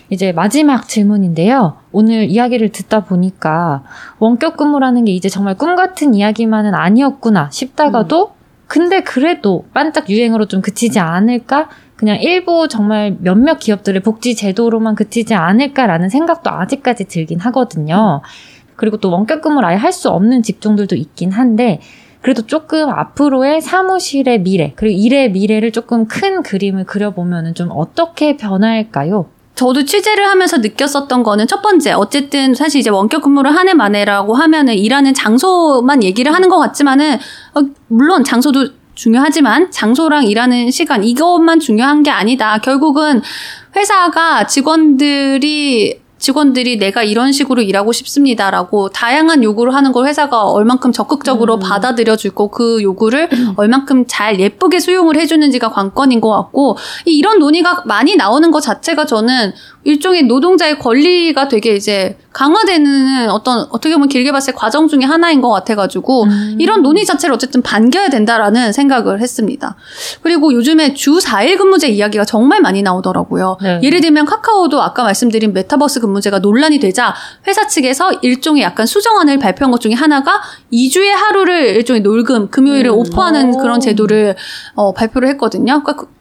[0.09, 1.77] 이제 마지막 질문인데요.
[1.91, 3.83] 오늘 이야기를 듣다 보니까
[4.19, 8.33] 원격 근무라는 게 이제 정말 꿈 같은 이야기만은 아니었구나 싶다가도
[8.67, 11.69] 근데 그래도 반짝 유행으로 좀 그치지 않을까?
[11.95, 18.21] 그냥 일부 정말 몇몇 기업들의 복지 제도로만 그치지 않을까라는 생각도 아직까지 들긴 하거든요.
[18.75, 21.79] 그리고 또 원격 근무를 아예 할 수 없는 직종들도 있긴 한데
[22.25, 29.27] 그래도 조금 앞으로의 사무실의 미래 그리고 일의 미래를 조금 큰 그림을 그려보면 좀 어떻게 변할까요?
[29.53, 34.33] 저도 취재를 하면서 느꼈었던 거는 첫 번째, 어쨌든 사실 이제 원격 근무를 한 해 만에라고
[34.33, 37.19] 하면은 일하는 장소만 얘기를 하는 것 같지만은,
[37.53, 42.57] 어, 물론 장소도 중요하지만 장소랑 일하는 시간, 이것만 중요한 게 아니다.
[42.57, 43.21] 결국은
[43.75, 51.55] 회사가 직원들이 직원들이 내가 이런 식으로 일하고 싶습니다라고 다양한 요구를 하는 걸 회사가 얼만큼 적극적으로
[51.55, 51.59] 음.
[51.59, 57.83] 받아들여 주고 그 요구를 얼만큼 잘 예쁘게 수용을 해주는지가 관건인 것 같고 이- 이런 논의가
[57.85, 59.53] 많이 나오는 것 자체가 저는
[59.83, 65.39] 일종의 노동자의 권리가 되게 이제 강화되는 어떤 어떻게 보면 길게 봤을 때 과정 중에 하나인
[65.39, 66.57] 것 같아가지고 음.
[66.59, 69.77] 이런 논의 자체를 어쨌든 반겨야 된다라는 생각을 했습니다.
[70.21, 73.57] 그리고 요즘에 주 4일 근무제 이야기가 정말 많이 나오더라고요.
[73.61, 73.79] 네.
[73.81, 77.15] 예를 들면 카카오도 아까 말씀드린 메타버스 근무제가 논란이 되자
[77.47, 80.41] 회사 측에서 일종의 약간 수정안을 발표한 것 중에 하나가
[80.73, 82.97] 2주에 하루를 일종의 놀금, 금요일을 음.
[82.97, 83.57] off하는 오.
[83.59, 84.35] 그런 제도를
[84.73, 85.81] 어, 발표를 했거든요.
[85.81, 86.15] 그러니까 그-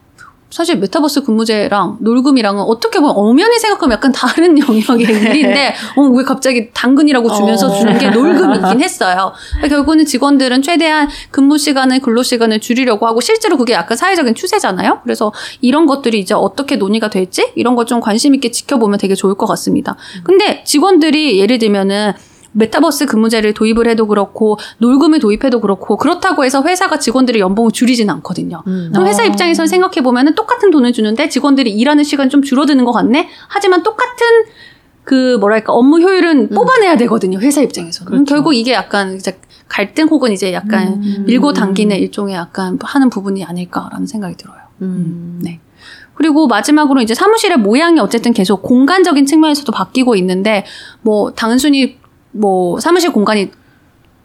[0.55, 6.71] 사실 메타버스 근무제랑 놀금이랑은 어떻게 보면 엄연히 생각하면 약간 다른 영역의 일인데 어, 왜 갑자기
[6.73, 7.77] 당근이라고 주면서 어.
[7.77, 9.33] 주는 게 놀금이긴 했어요.
[9.55, 15.01] 그러니까 결국은 직원들은 최대한 근무 시간을 근로 시간을 줄이려고 하고 실제로 그게 약간 사회적인 추세잖아요.
[15.03, 19.35] 그래서 이런 것들이 이제 어떻게 논의가 될지 이런 것 좀 관심 있게 지켜보면 되게 좋을
[19.35, 19.97] 것 같습니다.
[20.23, 22.13] 근데 직원들이 예를 들면은
[22.55, 28.63] 메타버스 근무제를 도입을 해도 그렇고 놀금을 도입해도 그렇고 그렇다고 해서 회사가 직원들의 연봉을 줄이지는 않거든요.
[28.67, 28.91] 음.
[28.93, 29.27] 그럼 회사 어.
[29.27, 33.29] 입장에서는 생각해 보면은 똑같은 돈을 주는데 직원들이 일하는 시간 좀 줄어드는 것 같네.
[33.49, 34.27] 하지만 똑같은
[35.05, 36.55] 그 뭐랄까 업무 효율은 음.
[36.55, 37.39] 뽑아내야 되거든요.
[37.41, 38.25] 회사 입장에서는 그렇죠.
[38.25, 39.39] 결국 이게 약간 이제
[39.69, 41.25] 갈등 혹은 이제 약간 음.
[41.27, 44.59] 밀고 당기는 일종의 약간 하는 부분이 아닐까라는 생각이 들어요.
[44.83, 45.41] 음.
[45.43, 45.61] 네.
[46.15, 50.65] 그리고 마지막으로 이제 사무실의 모양이 어쨌든 계속 공간적인 측면에서도 바뀌고 있는데
[51.03, 51.99] 뭐 단순히
[52.35, 53.51] 뭐 사무실 공간이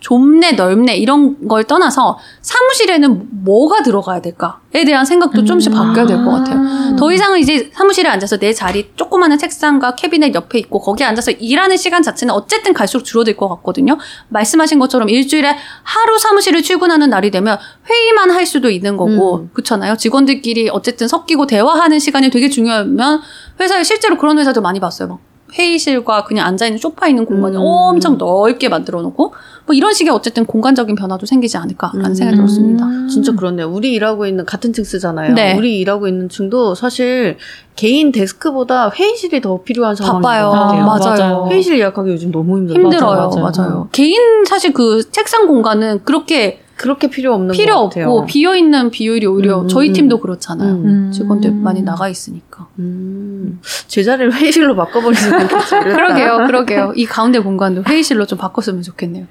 [0.02, 6.32] 좁네 넓네 이런 걸 떠나서 사무실에는 뭐가 들어가야 될까에 대한 생각도 좀씩 바뀌어야 될 것
[6.32, 6.96] 같아요.
[6.98, 11.76] 더 이상은 이제 사무실에 앉아서 내 자리 조그마한 책상과 캐비넷 옆에 있고 거기에 앉아서 일하는
[11.76, 13.98] 시간 자체는 어쨌든 갈수록 줄어들 것 같거든요.
[14.30, 15.54] 말씀하신 것처럼 일주일에
[15.84, 17.58] 하루 사무실을 출근하는 날이 되면
[17.90, 19.50] 회의만 할 수도 있는 거고 음.
[19.52, 19.98] 그렇잖아요.
[19.98, 23.20] 직원들끼리 어쨌든 섞이고 대화하는 시간이 되게 중요하면
[23.60, 25.10] 회사에 실제로 그런 회사도 많이 봤어요.
[25.10, 25.20] 막
[25.54, 27.62] 회의실과 그냥 앉아 있는 소파 있는 공간이 음.
[27.64, 29.34] 엄청 넓게 만들어 놓고
[29.66, 32.14] 뭐 이런 식의 어쨌든 공간적인 변화도 생기지 않을까라는 음.
[32.16, 32.86] 생각이 들었습니다.
[33.10, 33.70] 진짜 그렇네요.
[33.70, 35.34] 우리 일하고 있는 같은 층 쓰잖아요.
[35.34, 35.56] 네.
[35.58, 37.38] 우리 일하고 있는 층도 사실
[37.76, 40.50] 개인 데스크보다 회의실이 더 필요한 상황인 바빠요.
[40.50, 40.86] 것 같아요.
[40.86, 41.00] 맞아요.
[41.34, 41.48] 맞아요.
[41.50, 42.84] 회의실 예약하기 요즘 너무 힘들어요.
[42.84, 43.16] 힘들어요.
[43.16, 43.52] 맞아요, 맞아요.
[43.58, 43.90] 맞아요.
[43.92, 48.06] 개인 사실 그 책상 공간은 그렇게 그렇게 필요 없는 필요 것 같아요.
[48.10, 50.22] 없고 비어 있는 비율이 오히려 음, 저희 음, 팀도 음.
[50.22, 50.72] 그렇잖아요.
[50.76, 51.12] 음.
[51.12, 52.68] 직원들 많이 나가 있으니까.
[52.80, 55.70] 음, 제 자리를 회의실로 바꿔버리면 좋겠지.
[55.84, 56.94] 그러게요, 그러게요.
[56.96, 59.26] 이 가운데 공간도 회의실로 좀 바꿨으면 좋겠네요.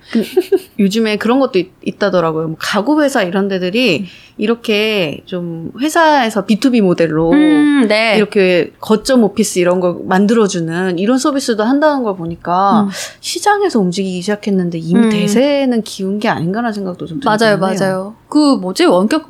[0.79, 2.49] 요즘에 그런 것도 있, 있다더라고요.
[2.49, 8.15] 뭐 가구 회사 이런 데들이 이렇게 좀 회사에서 B2B 모델로 음, 네.
[8.17, 12.89] 이렇게 거점 오피스 이런 걸 만들어주는 이런 서비스도 한다는 걸 보니까 음.
[13.21, 15.11] 시장에서 움직이기 시작했는데 이미 음.
[15.11, 17.59] 대세는 기운 게 아닌가라는 생각도 좀 들긴 맞아요, 해요.
[17.59, 18.15] 맞아요.
[18.29, 19.27] 그 뭐지 원격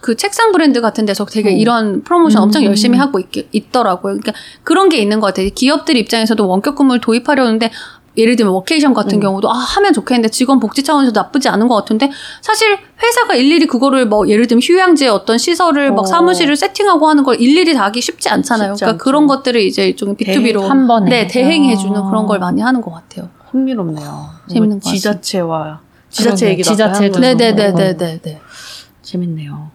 [0.00, 1.52] 그 책상 브랜드 같은 데서 되게 어.
[1.52, 2.44] 이런 프로모션 음.
[2.44, 4.18] 엄청 열심히 하고 있, 있더라고요.
[4.18, 4.32] 그러니까
[4.62, 5.48] 그런 게 있는 것 같아요.
[5.54, 7.70] 기업들 입장에서도 원격 근무를 도입하려는데
[8.16, 9.20] 예를 들면 워케이션 같은 음.
[9.20, 12.10] 경우도 아 하면 좋겠는데 직원 복지 차원에서 나쁘지 않은 것 같은데
[12.42, 15.94] 사실 회사가 일일이 그거를 뭐 예를 들면 휴양지에 어떤 시설을 어.
[15.94, 18.74] 막 사무실을 세팅하고 하는 걸 일일이 다 하기 쉽지 않잖아요.
[18.74, 19.04] 쉽지 그러니까 않죠.
[19.04, 21.08] 그런 것들을 이제 일종의 B2B로 한 번에.
[21.10, 22.08] 네 대행해주는 어.
[22.08, 23.30] 그런 걸 많이 하는 것 같아요.
[23.50, 24.28] 흥미롭네요.
[24.48, 25.20] 재밌는 뭐것 같습니다.
[25.20, 25.80] 지자체와
[26.14, 26.48] 지자체.
[26.48, 27.20] 얘기도 지자체도 거죠.
[27.20, 28.40] 네네네네 네.
[29.02, 29.70] 재밌네요.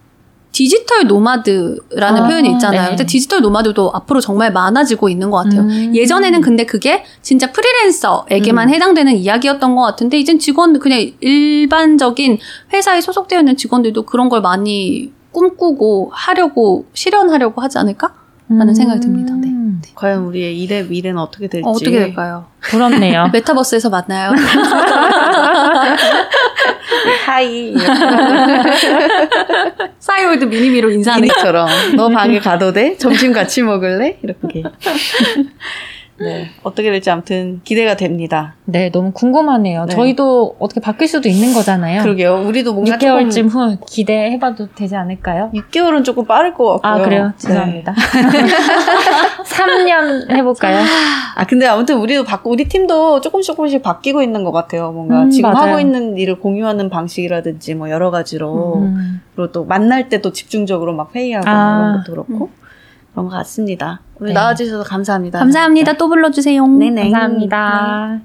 [0.52, 2.82] 디지털 노마드라는 아, 표현이 있잖아요.
[2.82, 2.88] 네.
[2.88, 5.62] 근데 디지털 노마드도 앞으로 정말 많아지고 있는 것 같아요.
[5.62, 5.94] 음.
[5.94, 8.74] 예전에는 근데 그게 진짜 프리랜서에게만 음.
[8.74, 12.38] 해당되는 이야기였던 것 같은데 이젠 직원 그냥 일반적인
[12.72, 18.19] 회사에 소속되어 있는 직원들도 그런 걸 많이 꿈꾸고 하려고 실현하려고 하지 않을까?
[18.58, 19.32] 라는 생각이 듭니다.
[19.34, 19.46] 네.
[19.48, 19.80] 음.
[19.94, 21.64] 과연 우리의 일의 미래는 어떻게 될지.
[21.64, 22.46] 어, 어떻게 될까요?
[22.62, 23.28] 부럽네요.
[23.32, 24.32] 메타버스에서 만나요.
[27.26, 27.74] Hi.
[30.00, 32.96] 싸이월드 미니미로 인사하는 이처럼 너 방에 가도 돼?
[32.96, 34.18] 점심 같이 먹을래?
[34.22, 34.64] 이렇게.
[36.20, 36.50] 네.
[36.62, 38.54] 어떻게 될지 아무튼 기대가 됩니다.
[38.66, 39.86] 네, 너무 궁금하네요.
[39.86, 39.94] 네.
[39.94, 42.02] 저희도 어떻게 바뀔 수도 있는 거잖아요.
[42.02, 42.42] 그러게요.
[42.46, 45.50] 우리도 뭔가 6개월쯤 후 기대해봐도 되지 않을까요?
[45.52, 46.92] 조금 6개월은 조금 빠를 것 같고요.
[46.92, 47.26] 아, 그래요?
[47.26, 47.32] 네.
[47.38, 47.94] 죄송합니다.
[49.44, 50.84] 3년 해볼까요?
[51.36, 54.92] 아 근데 아무튼 우리도 바꾸 우리 팀도 조금씩 조금씩 바뀌고 있는 것 같아요.
[54.92, 55.70] 뭔가 음, 지금 맞아요.
[55.70, 59.20] 하고 있는 일을 공유하는 방식이라든지 뭐 여러 가지로 음.
[59.34, 61.78] 그리고 또 만날 때도 집중적으로 막 회의하고 아.
[61.78, 62.50] 그런 것도 그렇고
[63.12, 64.00] 그런 것 같습니다.
[64.16, 64.34] 오늘 네.
[64.34, 65.38] 나와주셔서 감사합니다.
[65.38, 65.94] 감사합니다.
[65.94, 66.66] 또 불러주세요.
[66.66, 67.10] 네네.
[67.10, 68.20] 감사합니다.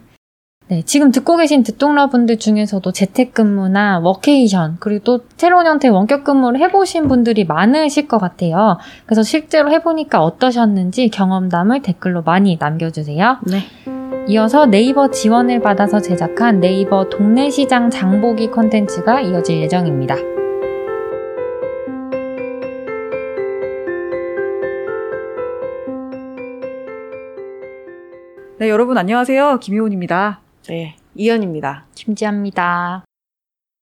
[0.67, 7.45] 네, 지금 듣고 계신 듣똑러분들 중에서도 재택근무나 워케이션, 그리고 또 새로운 형태의 원격근무를 해보신 분들이
[7.45, 8.79] 많으실 것 같아요.
[9.05, 13.37] 그래서 실제로 해보니까 어떠셨는지 경험담을 댓글로 많이 남겨주세요.
[13.43, 13.59] 네.
[14.27, 20.15] 이어서 네이버 지원을 받아서 제작한 네이버 동네시장 장보기 컨텐츠가 이어질 예정입니다.
[28.65, 29.59] 네, 여러분 안녕하세요.
[29.59, 30.41] 김효은입니다.
[30.69, 30.95] 네.
[31.13, 31.85] 이현입니다.
[31.93, 33.05] 김지아입니다.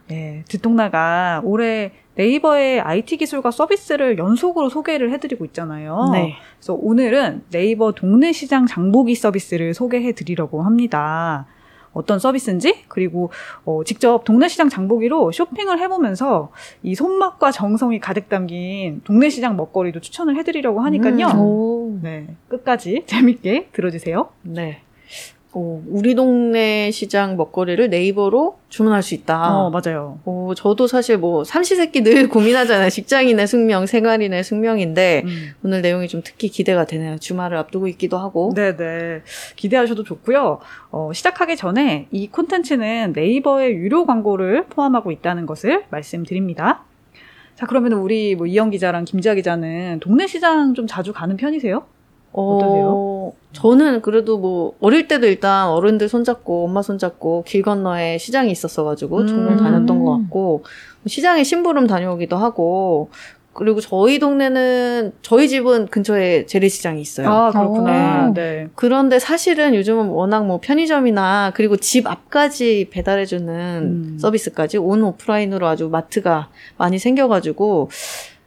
[0.09, 6.09] 네, 듣동나가 올해 네이버의 IT 기술과 서비스를 연속으로 소개를 해드리고 있잖아요.
[6.11, 6.36] 네.
[6.57, 11.47] 그래서 오늘은 네이버 동네 시장 장보기 서비스를 소개해 드리려고 합니다.
[11.94, 13.32] 어떤 서비스인지 그리고
[13.66, 20.02] 어, 직접 동네 시장 장보기로 쇼핑을 해보면서 이 손맛과 정성이 가득 담긴 동네 시장 먹거리도
[20.02, 21.28] 추천을 해드리려고 하니까요.
[21.28, 21.39] 음.
[21.39, 22.00] 오.
[22.02, 24.30] 네, 끝까지 재밌게 들어주세요.
[24.44, 24.82] 네.
[25.56, 29.56] 오, 우리 동네 시장 먹거리를 네이버로 주문할 수 있다.
[29.56, 30.20] 어, 맞아요.
[30.26, 32.89] 오, 저도 사실 뭐 삼시세끼 늘 고민하잖아요.
[32.89, 35.51] 직장인의 숙명, 생활인의 숙명인데 음.
[35.64, 37.18] 오늘 내용이 좀 특히 기대가 되네요.
[37.20, 38.51] 주말을 앞두고 있기도 하고.
[38.56, 39.22] 네 네.
[39.56, 40.60] 기대하셔도 좋고요.
[40.91, 46.84] 어, 시작하기 전에 이 콘텐츠는 네이버의 유료 광고를 포함하고 있다는 것을 말씀드립니다.
[47.56, 51.86] 자, 그러면 우리 뭐 이영 기자랑 김지아 기자는 동네 시장 좀 자주 가는 편이세요?
[52.34, 53.34] 어떠세요?
[53.53, 59.27] 저는 그래도 뭐 어릴 때도 일단 어른들 손잡고 엄마 손잡고 길 건너에 시장이 있었어가지고 음.
[59.27, 60.63] 종종 다녔던 것 같고
[61.05, 63.09] 시장에 심부름 다녀오기도 하고
[63.53, 67.29] 그리고 저희 동네는 저희 집은 근처에 재래시장이 있어요.
[67.29, 68.29] 아, 그렇구나.
[68.29, 68.34] 오.
[68.34, 68.67] 네.
[68.73, 73.49] 그런데 사실은 요즘은 워낙 뭐 편의점이나 그리고 집 앞까지 배달해주는
[73.84, 74.17] 음.
[74.19, 77.91] 서비스까지 온 오프라인으로 아주 마트가 많이 생겨가지고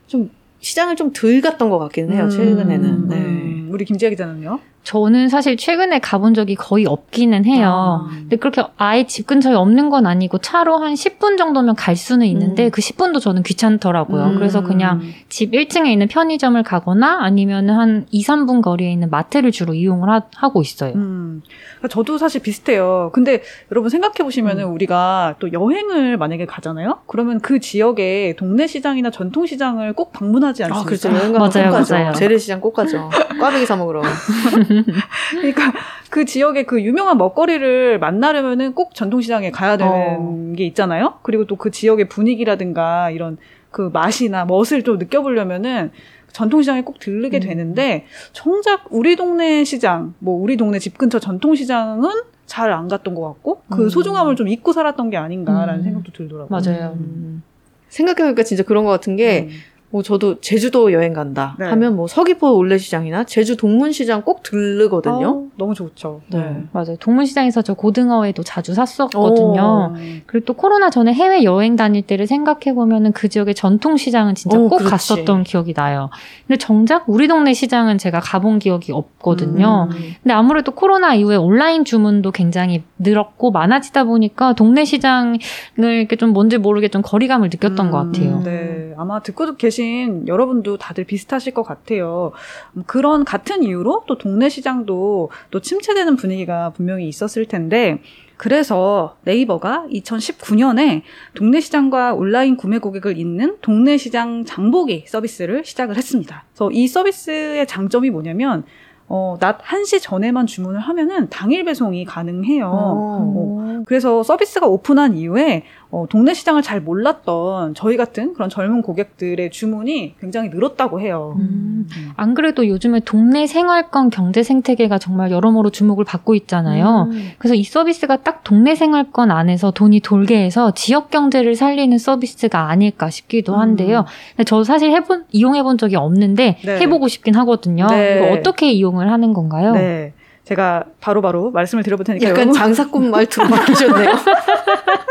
[0.08, 0.30] 좀
[0.60, 3.08] 시장을 좀 덜 갔던 것 같기는 해요, 음, 최근에는.
[3.08, 3.16] 네.
[3.16, 4.58] 음, 우리 김지아 기자는요?
[4.86, 8.06] 저는 사실 최근에 가본 적이 거의 없기는 해요.
[8.06, 8.08] 아.
[8.08, 12.66] 근데 그렇게 아예 집 근처에 없는 건 아니고 차로 한 10분 정도면 갈 수는 있는데
[12.66, 12.70] 음.
[12.70, 14.22] 그 10분도 저는 귀찮더라고요.
[14.26, 14.34] 음.
[14.36, 19.74] 그래서 그냥 집 1층에 있는 편의점을 가거나 아니면 한 2, 3분 거리에 있는 마트를 주로
[19.74, 20.92] 이용을 하, 고 있어요.
[20.94, 21.42] 음,
[21.78, 23.10] 그러니까 저도 사실 비슷해요.
[23.12, 24.72] 근데 여러분 생각해 보시면은 음.
[24.72, 27.00] 우리가 또 여행을 만약에 가잖아요.
[27.08, 30.80] 그러면 그 지역의 동네 시장이나 전통 시장을 꼭 방문하지 않습니까?
[30.80, 31.08] 아, 그렇죠.
[31.08, 31.94] 여행 가면 맞아요, 꼭 가죠.
[31.94, 32.12] 맞아요.
[32.12, 33.10] 재래시장 꼭 가죠.
[33.40, 34.02] 꽈배기 사 먹으러.
[35.30, 35.72] 그러니까
[36.10, 41.14] 그 지역의 그 유명한 먹거리를 만나려면은 꼭 전통시장에 가야 되는 게 있잖아요.
[41.22, 43.38] 그리고 또 그 지역의 분위기라든가 이런
[43.70, 45.90] 그 맛이나 멋을 좀 느껴보려면은
[46.32, 47.40] 전통시장에 꼭 들르게 음.
[47.40, 52.10] 되는데 정작 우리 동네 시장, 뭐 우리 동네 집 근처 전통시장은
[52.46, 53.88] 잘 안 갔던 것 같고 그 음.
[53.88, 55.82] 소중함을 좀 잊고 살았던 게 아닌가라는 음.
[55.82, 56.48] 생각도 들더라고요.
[56.48, 56.96] 맞아요.
[57.00, 57.42] 음.
[57.88, 59.56] 생각해보니까 진짜 그런 것 같은 게, 음.
[59.90, 61.66] 뭐 저도 제주도 여행 간다 네.
[61.66, 65.28] 하면 뭐 서귀포 올레시장이나 제주 동문시장 꼭 들르거든요.
[65.28, 66.22] 어, 너무 좋죠.
[66.28, 66.64] 네.
[66.72, 66.96] 맞아요.
[66.98, 69.92] 동문시장에서 저 고등어회도 자주 샀었거든요.
[69.94, 70.22] 음.
[70.26, 74.58] 그리고 또 코로나 전에 해외 여행 다닐 때를 생각해 보면은 그 지역의 전통 시장은 진짜
[74.58, 74.90] 어, 꼭 그렇지.
[74.90, 76.10] 갔었던 기억이 나요.
[76.46, 79.88] 근데 정작 우리 동네 시장은 제가 가본 기억이 없거든요.
[79.92, 80.14] 음.
[80.22, 85.38] 근데 아무래도 코로나 이후에 온라인 주문도 굉장히 늘었고 많아지다 보니까 동네 시장을
[85.78, 88.42] 이렇게 좀 뭔지 모르게 좀 거리감을 느꼈던 음, 것 같아요.
[88.44, 88.94] 네.
[88.96, 92.32] 아마 듣고 계신 여러분도 다들 비슷하실 것 같아요.
[92.74, 98.00] 음, 그런 같은 이유로 또 동네 시장도 또 침체되는 분위기가 분명히 있었을 텐데,
[98.38, 101.02] 그래서 네이버가 2019년에
[101.34, 106.44] 동네 시장과 온라인 구매 고객을 잇는 동네 시장 장보기 서비스를 시작을 했습니다.
[106.48, 108.64] 그래서 이 서비스의 장점이 뭐냐면,
[109.08, 112.70] 어, 낮 1시 전에만 주문을 하면은 당일 배송이 가능해요.
[112.72, 113.82] 어.
[113.86, 120.16] 그래서 서비스가 오픈한 이후에 어, 동네 시장을 잘 몰랐던 저희 같은 그런 젊은 고객들의 주문이
[120.20, 121.36] 굉장히 늘었다고 해요.
[121.38, 121.86] 음.
[122.16, 127.08] 안 그래도 요즘에 동네 생활권 경제 생태계가 정말 여러모로 주목을 받고 있잖아요.
[127.10, 127.30] 음.
[127.38, 133.08] 그래서 이 서비스가 딱 동네 생활권 안에서 돈이 돌게 해서 지역 경제를 살리는 서비스가 아닐까
[133.08, 133.60] 싶기도 음.
[133.60, 134.04] 한데요.
[134.30, 136.80] 근데 저 사실 해본 이용해본 적이 없는데 네.
[136.80, 137.86] 해보고 싶긴 하거든요.
[137.86, 138.16] 네.
[138.16, 139.72] 이거 어떻게 이용을 하는 건가요?
[139.72, 140.12] 네.
[140.44, 142.52] 제가 바로바로 말씀을 드려볼 테니까 약간.
[142.52, 144.10] 장사꾼 말투로 바뀌셨네요.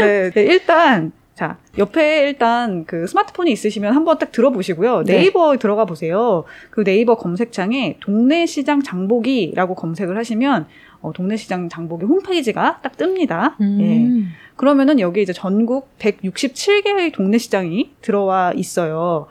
[0.00, 5.04] 네, 네, 일단 자 옆에 일단 그 스마트폰이 있으시면 한번 딱 들어보시고요.
[5.04, 5.18] 네.
[5.18, 6.44] 네이버에 들어가 보세요.
[6.70, 10.66] 그 네이버 검색창에 동네 시장 장보기라고 검색을 하시면
[11.02, 13.54] 어, 동네 시장 장보기 홈페이지가 딱 뜹니다.
[13.60, 13.78] 음.
[13.80, 14.46] 예.
[14.56, 19.26] 그러면은 여기 이제 전국 167개의 동네 시장이 들어와 있어요.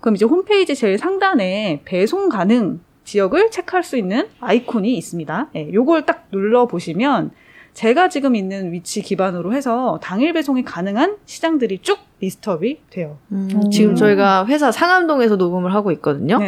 [0.00, 5.50] 그럼 이제 홈페이지 제일 상단에 배송 가능 지역을 체크할 수 있는 아이콘이 있습니다.
[5.56, 7.30] 예, 요걸 딱 눌러 보시면
[7.74, 13.18] 제가 지금 있는 위치 기반으로 해서 당일 배송이 가능한 시장들이 쭉 리스트업이 돼요.
[13.32, 13.70] 음, 음.
[13.70, 16.38] 지금 저희가 회사 상암동에서 녹음을 하고 있거든요.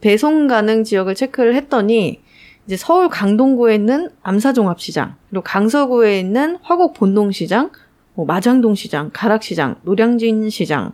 [0.00, 2.20] 배송 가능 지역을 체크를 했더니
[2.66, 7.70] 이제 서울 강동구에 있는 암사종합시장, 그리고 강서구에 있는 화곡 본동시장,
[8.14, 10.92] 뭐 마장동시장, 가락시장, 노량진시장,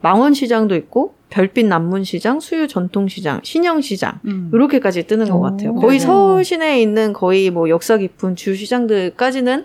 [0.00, 4.50] 망원시장도 있고 별빛 남문시장, 수유 전통시장, 신영시장 음.
[4.52, 5.40] 이렇게까지 뜨는 것 오.
[5.40, 5.74] 같아요.
[5.74, 6.04] 거의 네.
[6.04, 9.64] 서울 시내에 있는 거의 뭐 역사 깊은 주 시장들까지는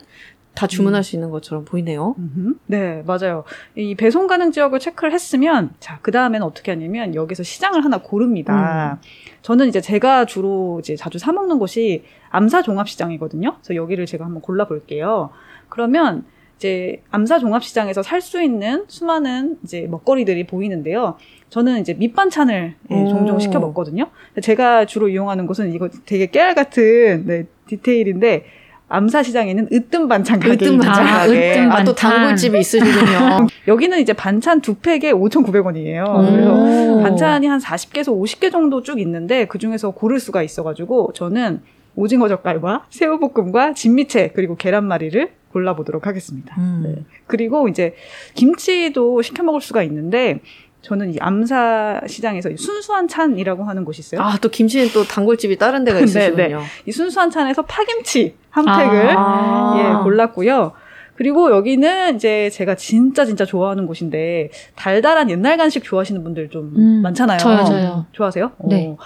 [0.56, 2.16] 다 주문할 수 있는 것처럼 보이네요.
[2.18, 2.54] 음흠.
[2.68, 3.44] 네, 맞아요.
[3.76, 9.00] 이 배송 가능 지역을 체크를 했으면, 자, 그 다음에는 어떻게 하냐면, 여기서 시장을 하나 고릅니다.
[9.42, 13.58] 저는 이제 제가 주로 이제 자주 사 먹는 곳이 암사 종합 시장이거든요.
[13.58, 15.30] 그래서 여기를 제가 한번 골라 볼게요.
[15.68, 16.24] 그러면
[16.58, 21.18] 이제 암사 종합시장에서 살 수 있는 수많은 이제 먹거리들이 보이는데요.
[21.50, 23.08] 저는 이제 밑반찬을 예, 오.
[23.08, 24.08] 종종 시켜 먹거든요.
[24.42, 28.46] 제가 주로 이용하는 곳은 이거 되게 깨알 같은 네, 디테일인데
[28.88, 31.52] 암사 시장에는 으뜸 반찬 가게 으뜸 반찬 아, 가게.
[31.52, 32.12] 으뜸 아, 또 반찬.
[32.12, 33.48] 단골집이 있으시군요.
[33.68, 36.08] 여기는 이제 반찬 두 팩에 5,900원이에요.
[36.08, 36.32] 오.
[36.32, 41.62] 그래서 반찬이 한 40개에서 50개 정도 쭉 있는데 그 중에서 고를 수가 있어가지고 저는
[41.96, 46.54] 오징어 젓갈과 새우볶음과 진미채 그리고 계란말이를 골라보도록 하겠습니다.
[46.58, 46.82] 음.
[46.84, 47.04] 네.
[47.28, 47.96] 그리고 이제
[48.34, 50.42] 김치도 시켜 먹을 수가 있는데
[50.82, 54.22] 저는 이 암사 시장에서 이 순수한 찬이라고 하는 곳이 있어요.
[54.22, 56.62] 아, 또 김치는 또 단골집이 다른 데가 네, 있으시군요.
[56.86, 59.76] 이 순수한 찬에서 파김치 한 팩을 아.
[59.78, 60.74] 예, 골랐고요.
[61.16, 67.02] 그리고 여기는 이제 제가 진짜 진짜 좋아하는 곳인데 달달한 옛날 간식 좋아하시는 분들 좀 음,
[67.02, 67.40] 많잖아요.
[67.40, 68.06] 저요, 저요.
[68.12, 68.52] 좋아하세요?
[68.66, 68.88] 네.
[68.90, 68.98] 어,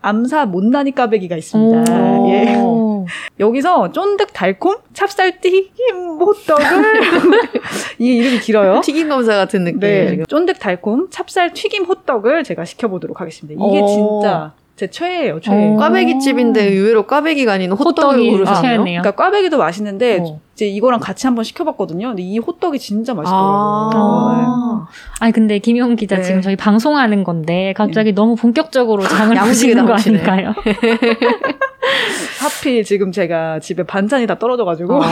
[0.00, 1.92] 암사 못난이 까베기가 있습니다.
[2.18, 2.28] 오.
[2.30, 2.56] 예.
[3.40, 7.00] 여기서 쫀득 달콤 찹쌀 튀김 호떡을
[7.98, 8.80] 이게 이름이 길어요.
[8.82, 9.80] 튀김 검사 같은 느낌.
[9.80, 10.22] 네.
[10.28, 13.64] 쫀득 달콤 찹쌀 튀김 호떡을 제가 시켜보도록 하겠습니다.
[13.66, 13.86] 이게 오.
[13.86, 15.70] 진짜 제 최애예요, 최애.
[15.70, 15.76] 오.
[15.76, 18.44] 꽈배기 집인데 의외로 꽈배기가 아닌 호떡을.
[18.44, 19.02] 최애네요.
[19.02, 20.40] 그러니까 꽈배기도 맛있는데 어.
[20.54, 22.06] 이제 이거랑 같이 한번 시켜봤거든요.
[22.08, 23.50] 근데 이 호떡이 진짜 맛있더라고요.
[23.96, 24.86] 아.
[25.18, 26.22] 아니 근데 김용 기자 네.
[26.22, 30.30] 지금 저희 방송하는 건데 갑자기 너무 본격적으로 장을 야무지게 보시는 거.
[30.30, 30.54] 아닐까요?
[32.38, 35.02] 하필 지금 제가 집에 반찬이 다 떨어져가지고 어.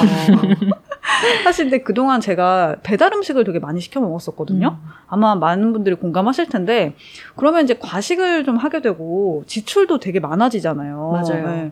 [1.45, 4.79] 사실 근데 그동안 제가 배달 음식을 되게 많이 시켜 먹었었거든요.
[4.81, 4.89] 음.
[5.09, 6.95] 아마 많은 분들이 공감하실 텐데
[7.35, 11.11] 그러면 이제 과식을 좀 하게 되고 지출도 되게 많아지잖아요.
[11.13, 11.71] 맞아요.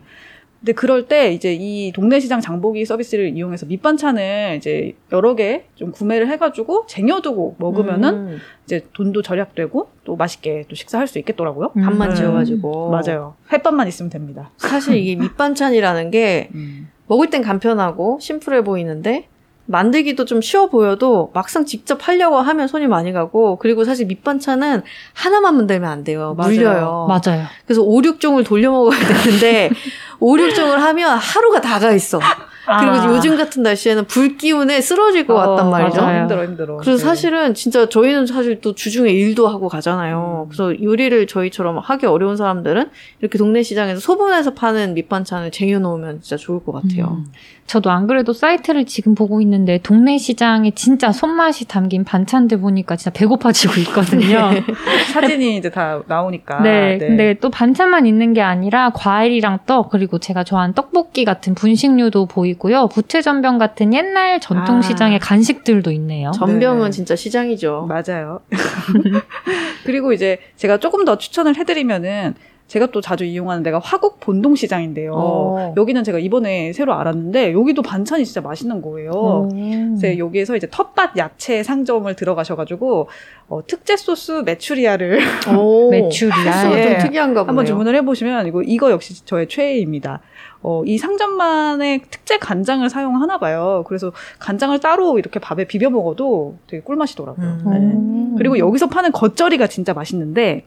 [0.65, 5.91] 근데 그럴 때 이제 이 동네 시장 장보기 서비스를 이용해서 밑반찬을 이제 여러 개 좀
[5.91, 8.37] 구매를 해가지고 쟁여두고 먹으면은 음.
[8.65, 11.71] 이제 돈도 절약되고 또 맛있게 또 식사할 수 있겠더라고요.
[11.77, 11.81] 음.
[11.83, 12.15] 밥만 음.
[12.15, 12.89] 지어가지고.
[12.89, 13.35] 맞아요.
[13.53, 14.49] 햇반만 있으면 됩니다.
[14.57, 16.49] 사실 이게 밑반찬이라는 게
[17.07, 19.27] 먹을 땐 간편하고 심플해 보이는데
[19.67, 25.55] 만들기도 좀 쉬워 보여도 막상 직접 하려고 하면 손이 많이 가고 그리고 사실 밑반찬은 하나만
[25.55, 26.35] 만들면 안 돼요.
[26.37, 26.51] 맞아요.
[26.53, 27.07] 물려요.
[27.09, 27.43] 맞아요.
[27.65, 29.69] 그래서 5, 6종을 돌려 먹어야 되는데
[30.19, 32.19] 5, 6종을 하면 하루가 다가 있어.
[32.65, 33.15] 그리고 아.
[33.15, 36.01] 요즘 같은 날씨에는 불 기운에 쓰러질 것 같단 어, 말이죠.
[36.01, 36.21] 맞아요.
[36.21, 36.77] 힘들어 힘들어.
[36.77, 36.97] 그래서 네.
[36.97, 40.47] 사실은 진짜 저희는 사실 또 주중에 일도 하고 가잖아요.
[40.47, 40.49] 음.
[40.49, 42.89] 그래서 요리를 저희처럼 하기 어려운 사람들은
[43.21, 47.19] 이렇게 동네 시장에서 소분해서 파는 밑반찬을 쟁여놓으면 진짜 좋을 것 같아요.
[47.19, 47.31] 음.
[47.67, 53.09] 저도 안 그래도 사이트를 지금 보고 있는데 동네 시장에 진짜 손맛이 담긴 반찬들 보니까 진짜
[53.09, 54.51] 배고파지고 있거든요.
[55.13, 56.61] 사진이 이제 다 나오니까.
[56.61, 62.27] 네, 근데 또 반찬만 있는 게 아니라 과일이랑 떡 그리고 제가 좋아하는 떡볶이 같은 분식류도
[62.27, 62.87] 보이고요.
[62.87, 64.81] 부채 전병 같은 옛날 전통 아.
[64.81, 66.31] 시장의 간식들도 있네요.
[66.31, 66.91] 전병은 네.
[66.91, 67.87] 진짜 시장이죠.
[67.87, 68.41] 맞아요.
[69.85, 72.35] 그리고 이제 제가 조금 더 추천을 해드리면은
[72.67, 75.13] 제가 또 자주 이용하는 데가 화곡 본동시장인데요.
[75.15, 75.73] 어.
[75.77, 79.49] 여기는 제가 이번에 새로 알았는데 여기도 반찬이 진짜 맛있는 거예요.
[79.53, 79.97] 음.
[79.99, 83.07] 그래서 여기에서 이제 텃밭 야채 상점을 들어가셔가지고
[83.49, 85.19] 어, 특제 소스 메추리알을
[85.55, 85.91] 오.
[85.93, 86.53] 메추리알.
[86.53, 86.83] 소스가 예.
[86.83, 87.49] 좀 특이한가 보네요.
[87.49, 90.21] 한번 주문을 해보시면 이거 이거 역시 저의 최애입니다.
[90.63, 93.83] 어, 이 상점만의 특제 간장을 사용하나 봐요.
[93.87, 97.45] 그래서 간장을 따로 이렇게 밥에 비벼 먹어도 되게 꿀맛이더라고요.
[97.45, 97.63] 음.
[97.69, 97.77] 네.
[97.77, 98.35] 음.
[98.39, 100.65] 그리고 여기서 파는 겉절이가 진짜 맛있는데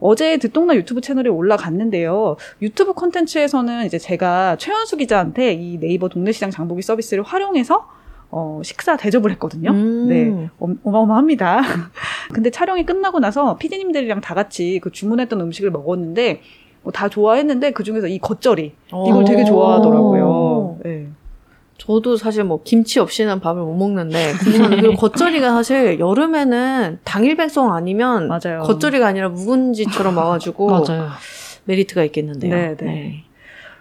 [0.00, 2.36] 어제 듣똑라 유튜브 채널에 올라갔는데요.
[2.62, 7.86] 유튜브 콘텐츠에서는 이제 제가 최현수 기자한테 이 네이버 동네 시장 장보기 서비스를 활용해서
[8.30, 9.70] 어, 식사 대접을 했거든요.
[9.70, 10.08] 음.
[10.08, 11.62] 네, 어, 어마어마합니다.
[12.34, 16.40] 근데 촬영이 끝나고 나서 피디님들이랑 다 같이 그 주문했던 음식을 먹었는데
[16.82, 19.44] 뭐 다 좋아했는데 그 중에서 이 겉절이 이걸 되게 오.
[19.46, 20.78] 좋아하더라고요.
[20.84, 21.08] 네.
[21.78, 28.28] 저도 사실 뭐 김치 없이는 밥을 못 먹는데 그리고 겉절이가 사실 여름에는 당일 배송 아니면
[28.28, 28.62] 맞아요.
[28.62, 31.08] 겉절이가 아니라 묵은지처럼 와가지고 맞아요.
[31.64, 32.54] 메리트가 있겠는데요.
[32.54, 33.24] 네, 네.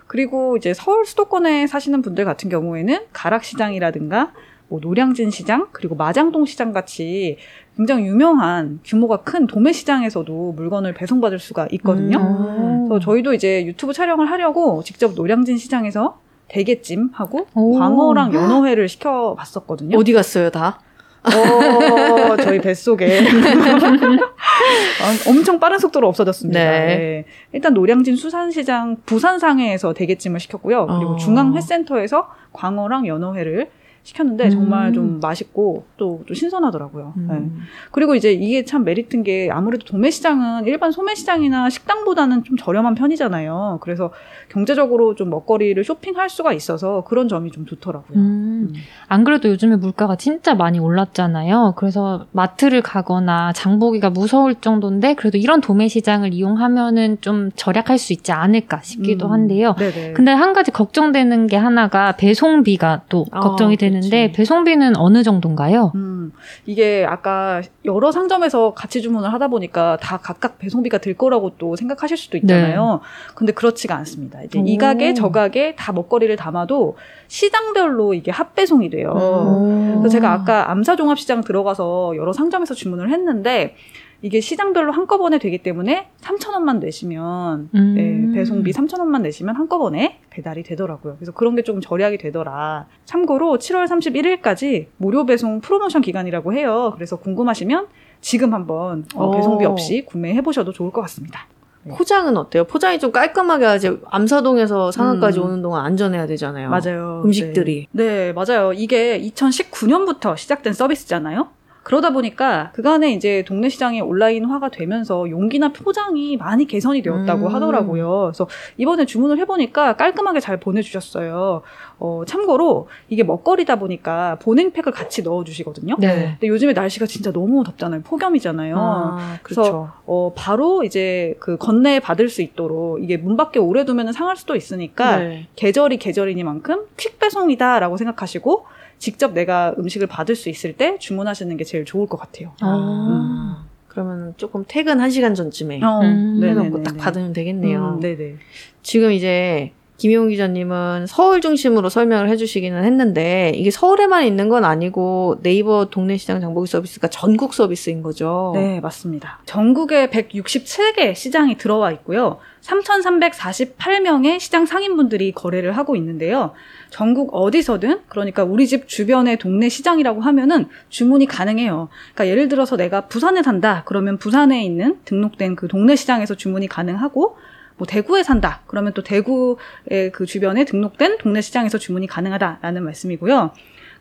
[0.08, 4.32] 그리고 이제 서울 수도권에 사시는 분들 같은 경우에는 가락시장이라든가
[4.68, 7.38] 뭐 노량진 시장 그리고 마장동 시장 같이
[7.76, 12.18] 굉장히 유명한 규모가 큰 도매 시장에서도 물건을 배송받을 수가 있거든요.
[12.18, 12.88] 음.
[12.88, 16.20] 그래서 저희도 이제 유튜브 촬영을 하려고 직접 노량진 시장에서
[16.54, 17.80] 대게찜 하고 오.
[17.80, 19.97] 광어랑 연어회를 시켜 봤었거든요.
[19.97, 20.80] 어디 갔어요 다?
[21.24, 23.24] 어, 저희 뱃속에 어,
[25.30, 26.60] 엄청 빠른 속도로 없어졌습니다.
[26.60, 26.86] 네.
[26.86, 27.26] 네.
[27.54, 30.86] 일단 노량진 수산시장 부산상해에서 대게찜을 시켰고요.
[30.86, 31.18] 그리고 어.
[31.18, 33.72] 중앙회센터에서 광어랑 연어회를
[34.04, 34.93] 시켰는데 정말 음.
[34.93, 37.14] 좀 맛있고 또, 또 신선하더라고요.
[37.16, 37.34] 네.
[37.36, 37.60] 음.
[37.91, 42.95] 그리고 이제 이게 참 메리트인 게 아무래도 도매 시장은 일반 소매 시장이나 식당보다는 좀 저렴한
[42.95, 43.80] 편이잖아요.
[43.82, 44.12] 그래서
[44.49, 48.18] 경제적으로 좀 먹거리를 쇼핑할 수가 있어서 그런 점이 좀 좋더라고요.
[48.18, 48.74] 음.
[49.08, 51.76] 안 그래도 요즘에 물가가 진짜 많이 올랐잖아요.
[51.78, 58.34] 그래서 마트를 가거나 장보기가 무서울 정도인데 그래도 이런 도매 시장을 이용하면은 좀 절약할 수 있지
[58.34, 59.32] 않을까 싶기도 음.
[59.32, 59.76] 한데요.
[59.78, 60.14] 네네.
[60.14, 63.93] 근데 한 가지 걱정되는 게 하나가 배송비가 또 아, 걱정이 그쵸.
[63.94, 64.32] 되는데.
[64.32, 65.91] 배송비는 어느 정도인가요?
[65.96, 66.32] 음,
[66.66, 72.18] 이게 아까 여러 상점에서 같이 주문을 하다 보니까 다 각각 배송비가 들 거라고 또 생각하실
[72.18, 73.00] 수도 있잖아요.
[73.36, 74.41] 근데 그렇지가 않습니다.
[74.44, 74.78] 이제 이 오.
[74.78, 79.14] 가게 저 가게 다 먹거리를 담아도 시장별로 이게 합배송이 돼요.
[79.16, 80.00] 음.
[80.00, 83.76] 그래서 제가 아까 암사종합시장 들어가서 여러 상점에서 주문을 했는데
[84.24, 87.94] 이게 시장별로 한꺼번에 되기 때문에 3,000원만 내시면 음.
[87.94, 91.18] 네, 배송비 3,000원만 내시면 한꺼번에 배달이 되더라고요.
[91.18, 92.88] 그래서 그런 게 조금 절약이 되더라.
[93.04, 96.94] 참고로 7월 31일까지 무료 배송 프로모션 기간이라고 해요.
[96.96, 97.88] 그래서 궁금하시면
[98.22, 99.32] 지금 한번 어, 오.
[99.32, 101.46] 배송비 없이 구매해 보셔도 좋을 것 같습니다.
[101.86, 102.64] 포장은 어때요?
[102.64, 105.44] 포장이 좀 깔끔하게 하지 암사동에서 상하까지 음.
[105.44, 106.70] 오는 동안 안전해야 되잖아요.
[106.70, 107.24] 맞아요.
[107.26, 107.88] 음식들이.
[107.92, 108.06] 네.
[108.06, 108.72] 네, 맞아요.
[108.72, 111.50] 이게 2019년부터 시작된 서비스잖아요.
[111.84, 117.54] 그러다 보니까 그간에 이제 동네 시장이 온라인화가 되면서 용기나 포장이 많이 개선이 되었다고 음.
[117.54, 118.32] 하더라고요.
[118.32, 121.62] 그래서 이번에 주문을 해보니까 깔끔하게 잘 보내주셨어요.
[122.00, 125.96] 어, 참고로 이게 먹거리다 보니까 보냉팩을 같이 넣어주시거든요.
[126.00, 126.38] 네.
[126.40, 128.02] 근데 요즘에 날씨가 진짜 너무 덥잖아요.
[128.02, 128.76] 폭염이잖아요.
[128.78, 129.92] 아, 그래서 그렇죠.
[130.06, 134.56] 어, 바로 이제 그 건네 받을 수 있도록 이게 문 밖에 오래 두면 상할 수도
[134.56, 135.48] 있으니까 네.
[135.56, 138.66] 계절이 계절이니만큼 퀵 배송이다라고 생각하시고
[139.00, 142.54] 직접 내가 음식을 받을 수 있을 때 주문하시는 게 제일 좋을 것 같아요.
[142.62, 146.39] 아, 그러면 조금 퇴근 1시간 전쯤에 어, 음.
[146.41, 146.84] 해놓고 네네네네.
[146.84, 147.96] 딱 받으면 되겠네요.
[147.96, 148.36] 음, 네네.
[148.82, 149.72] 지금 이제
[150.04, 156.41] 김용 기자님은 서울 중심으로 설명을 해주시기는 했는데 이게 서울에만 있는 건 아니고 네이버 동네 시장
[156.41, 158.51] 장보기 서비스가 전국 서비스인 거죠.
[158.54, 159.39] 네, 맞습니다.
[159.45, 162.39] 전국에 167개 시장이 들어와 있고요.
[162.64, 166.51] 3,348명의 시장 상인분들이 거래를 하고 있는데요.
[166.89, 171.88] 전국 어디서든, 그러니까 우리 집 주변의 동네 시장이라고 하면은 주문이 가능해요.
[172.14, 177.38] 그러니까 예를 들어서 내가 부산에 산다, 그러면 부산에 있는 등록된 그 동네 시장에서 주문이 가능하고,
[177.78, 183.52] 뭐 대구에 산다, 그러면 또 대구의 그 주변에 등록된 동네 시장에서 주문이 가능하다라는 말씀이고요.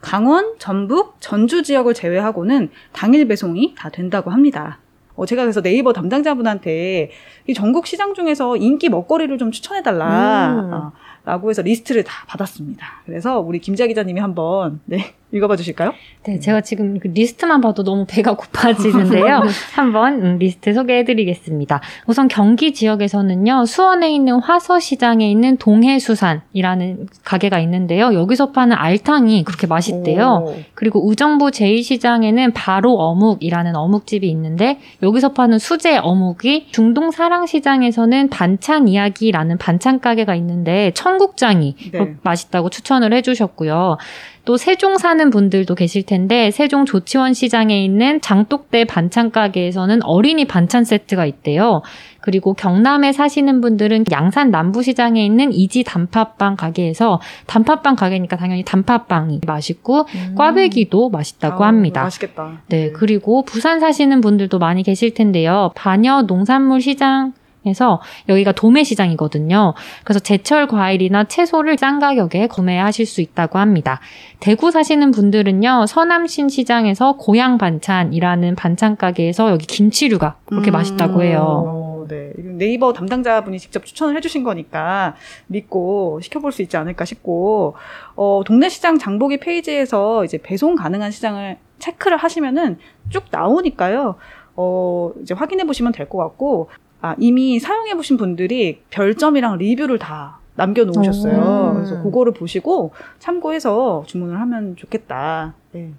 [0.00, 4.78] 강원, 전북, 전주 지역을 제외하고는 당일 배송이 다 된다고 합니다.
[5.14, 7.10] 어, 제가 그래서 네이버 담당자분한테
[7.46, 10.54] 이 전국 시장 중에서 인기 먹거리를 좀 추천해달라.
[10.54, 10.72] 음.
[10.72, 10.92] 어,
[11.24, 13.02] 라고 해서 리스트를 다 받았습니다.
[13.06, 15.94] 그래서 우리 김자 기자님이 한번 네, 읽어봐 주실까요?
[16.24, 19.42] 네, 제가 지금 그 리스트만 봐도 너무 배가 고파지는데요.
[19.74, 21.80] 한번 음, 리스트 소개해드리겠습니다.
[22.06, 28.12] 우선 경기 지역에서는요, 수원에 있는 화서시장에 있는 동해수산이라는 가게가 있는데요.
[28.12, 30.44] 여기서 파는 알탕이 그렇게 맛있대요.
[30.46, 30.54] 오.
[30.74, 39.56] 그리고 의정부 제2시장에는 바로 어묵이라는 어묵집이 있는데 여기서 파는 수제 어묵이 중동 사랑시장에서는 반찬 이야기라는
[39.56, 42.16] 반찬 가게가 있는데 청국장이 네.
[42.22, 43.96] 맛있다고 추천을 해주셨고요.
[44.44, 50.84] 또 세종 사는 분들도 계실 텐데 세종 조치원 시장에 있는 장독대 반찬 가게에서는 어린이 반찬
[50.84, 51.82] 세트가 있대요.
[52.20, 60.06] 그리고 경남에 사시는 분들은 양산 남부시장에 있는 이지 단팥빵 가게에서 단팥빵 가게니까 당연히 단팥빵이 맛있고
[60.14, 60.34] 음.
[60.36, 62.02] 꽈배기도 맛있다고 아우, 합니다.
[62.02, 62.62] 맛있겠다.
[62.68, 65.70] 네, 그리고 부산 사시는 분들도 많이 계실 텐데요.
[65.74, 67.32] 반여 농산물 시장
[67.64, 69.74] 에서 여기가 도매시장이거든요.
[70.02, 74.00] 그래서 제철 과일이나 채소를 싼 가격에 구매하실 수 있다고 합니다.
[74.40, 81.64] 대구 사시는 분들은요, 서남신 시장에서 고향 반찬이라는 반찬 가게에서 여기 김치류가 그렇게 음, 맛있다고 해요.
[81.66, 82.32] 어, 네.
[82.36, 85.14] 네이버 담당자분이 직접 추천을 해주신 거니까
[85.46, 87.76] 믿고 시켜볼 수 있지 않을까 싶고,
[88.16, 94.16] 어, 동네 시장 장보기 페이지에서 이제 배송 가능한 시장을 체크를 하시면은 쭉 나오니까요.
[94.54, 96.68] 어, 이제 확인해 보시면 될 것 같고,
[97.02, 101.70] 아, 이미 사용해 보신 분들이 별점이랑 리뷰를 다 남겨 놓으셨어요.
[101.70, 101.74] 오.
[101.74, 105.54] 그래서 그거를 보시고 참고해서 주문을 하면 좋겠다.
[105.72, 105.90] 네.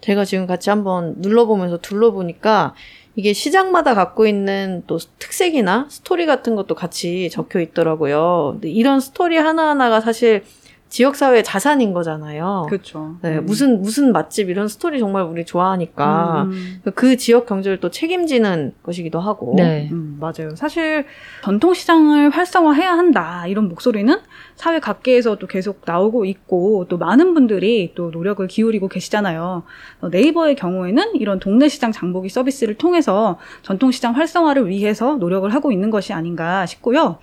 [0.00, 2.74] 제가 지금 같이 한번 눌러보면서 둘러보니까
[3.16, 8.52] 이게 시장마다 갖고 있는 또 특색이나 스토리 같은 것도 같이 적혀 있더라고요.
[8.54, 10.44] 근데 이런 스토리 하나하나가 사실
[10.88, 12.66] 지역사회의 자산인 거잖아요.
[12.68, 13.16] 그렇죠.
[13.20, 16.80] 네, 무슨, 무슨 맛집 이런 스토리 정말 우리 좋아하니까 음.
[16.94, 19.54] 그 지역 경제를 또 책임지는 것이기도 하고.
[19.56, 19.88] 네.
[19.90, 20.54] 음, 맞아요.
[20.54, 21.04] 사실
[21.42, 24.16] 전통시장을 활성화해야 한다 이런 목소리는
[24.54, 29.64] 사회 각계에서도 계속 나오고 있고 또 많은 분들이 또 노력을 기울이고 계시잖아요.
[30.00, 35.90] 어, 네이버의 경우에는 이런 동네 시장 장보기 서비스를 통해서 전통시장 활성화를 위해서 노력을 하고 있는
[35.90, 37.18] 것이 아닌가 싶고요.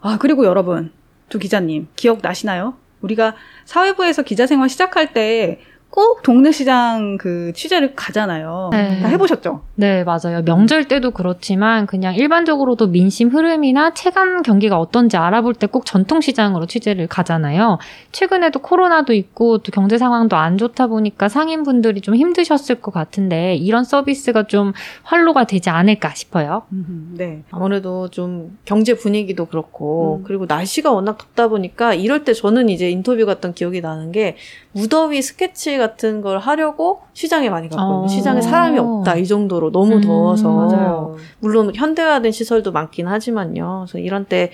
[0.00, 0.90] 아 그리고 여러분
[1.28, 2.74] 두 기자님 기억 나시나요?
[3.04, 3.34] 우리가
[3.64, 5.60] 사회부에서 기자 생활 시작할 때
[5.94, 8.70] 꼭 동네 시장 그 취재를 가잖아요.
[8.72, 9.00] 네.
[9.00, 9.62] 다 해보셨죠?
[9.76, 10.42] 네, 맞아요.
[10.44, 17.06] 명절 때도 그렇지만 그냥 일반적으로도 민심 흐름이나 체감 경기가 어떤지 알아볼 때 꼭 전통시장으로 취재를
[17.06, 17.78] 가잖아요.
[18.12, 23.84] 최근에도 코로나도 있고 또 경제 상황도 안 좋다 보니까 상인분들이 좀 힘드셨을 것 같은데 이런
[23.84, 24.72] 서비스가 좀
[25.04, 26.62] 활로가 되지 않을까 싶어요.
[26.72, 27.42] 음, 네.
[27.50, 30.24] 아무래도 좀 경제 분위기도 그렇고 음.
[30.26, 34.36] 그리고 날씨가 워낙 덥다 보니까 이럴 때 저는 이제 인터뷰 갔던 기억이 나는 게
[34.72, 38.04] 무더위 스케치 같은 걸 하려고 시장에 많이 갔거든요.
[38.04, 38.08] 어.
[38.08, 41.16] 시장에 사람이 없다 이 정도로 너무 음, 더워서 맞아요.
[41.40, 43.84] 물론 현대화된 시설도 많긴 하지만요.
[43.86, 44.50] 그래서 이런 때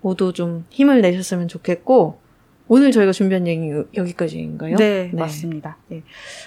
[0.00, 2.18] 모두 좀 힘을 내셨으면 좋겠고
[2.72, 4.76] 오늘 저희가 준비한 얘기 여기까지인가요?
[4.76, 5.76] 네, 맞습니다.
[5.90, 6.04] 예.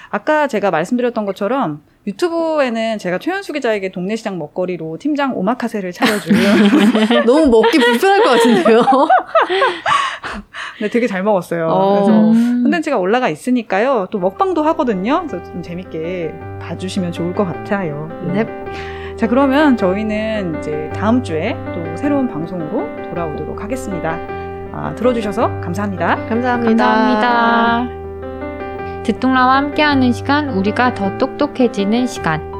[0.09, 6.33] 아까 제가 말씀드렸던 것처럼 유튜브에는 제가 최현수 기자에게 동네 시장 먹거리로 팀장 오마카세를 차려준
[7.27, 8.81] 너무 먹기 불편할 것 같은데요.
[10.79, 11.67] 네, 되게 잘 먹었어요.
[11.67, 11.93] 어.
[12.05, 12.63] 그래서 음.
[12.63, 14.07] 콘텐츠가 올라가 있으니까요.
[14.09, 15.25] 또 먹방도 하거든요.
[15.27, 18.07] 그래서 좀 재밌게 봐주시면 좋을 것 같아요.
[18.33, 18.45] 네.
[19.17, 24.42] 자, 그러면 저희는 이제 다음 주에 또 새로운 방송으로 돌아오도록 하겠습니다.
[24.73, 26.15] 아, 들어주셔서 감사합니다.
[26.27, 26.85] 감사합니다.
[26.85, 28.03] 감사합니다.
[29.03, 32.52] 듣동라와 함께하는 시간, 우리가 더 똑똑해지는 시간.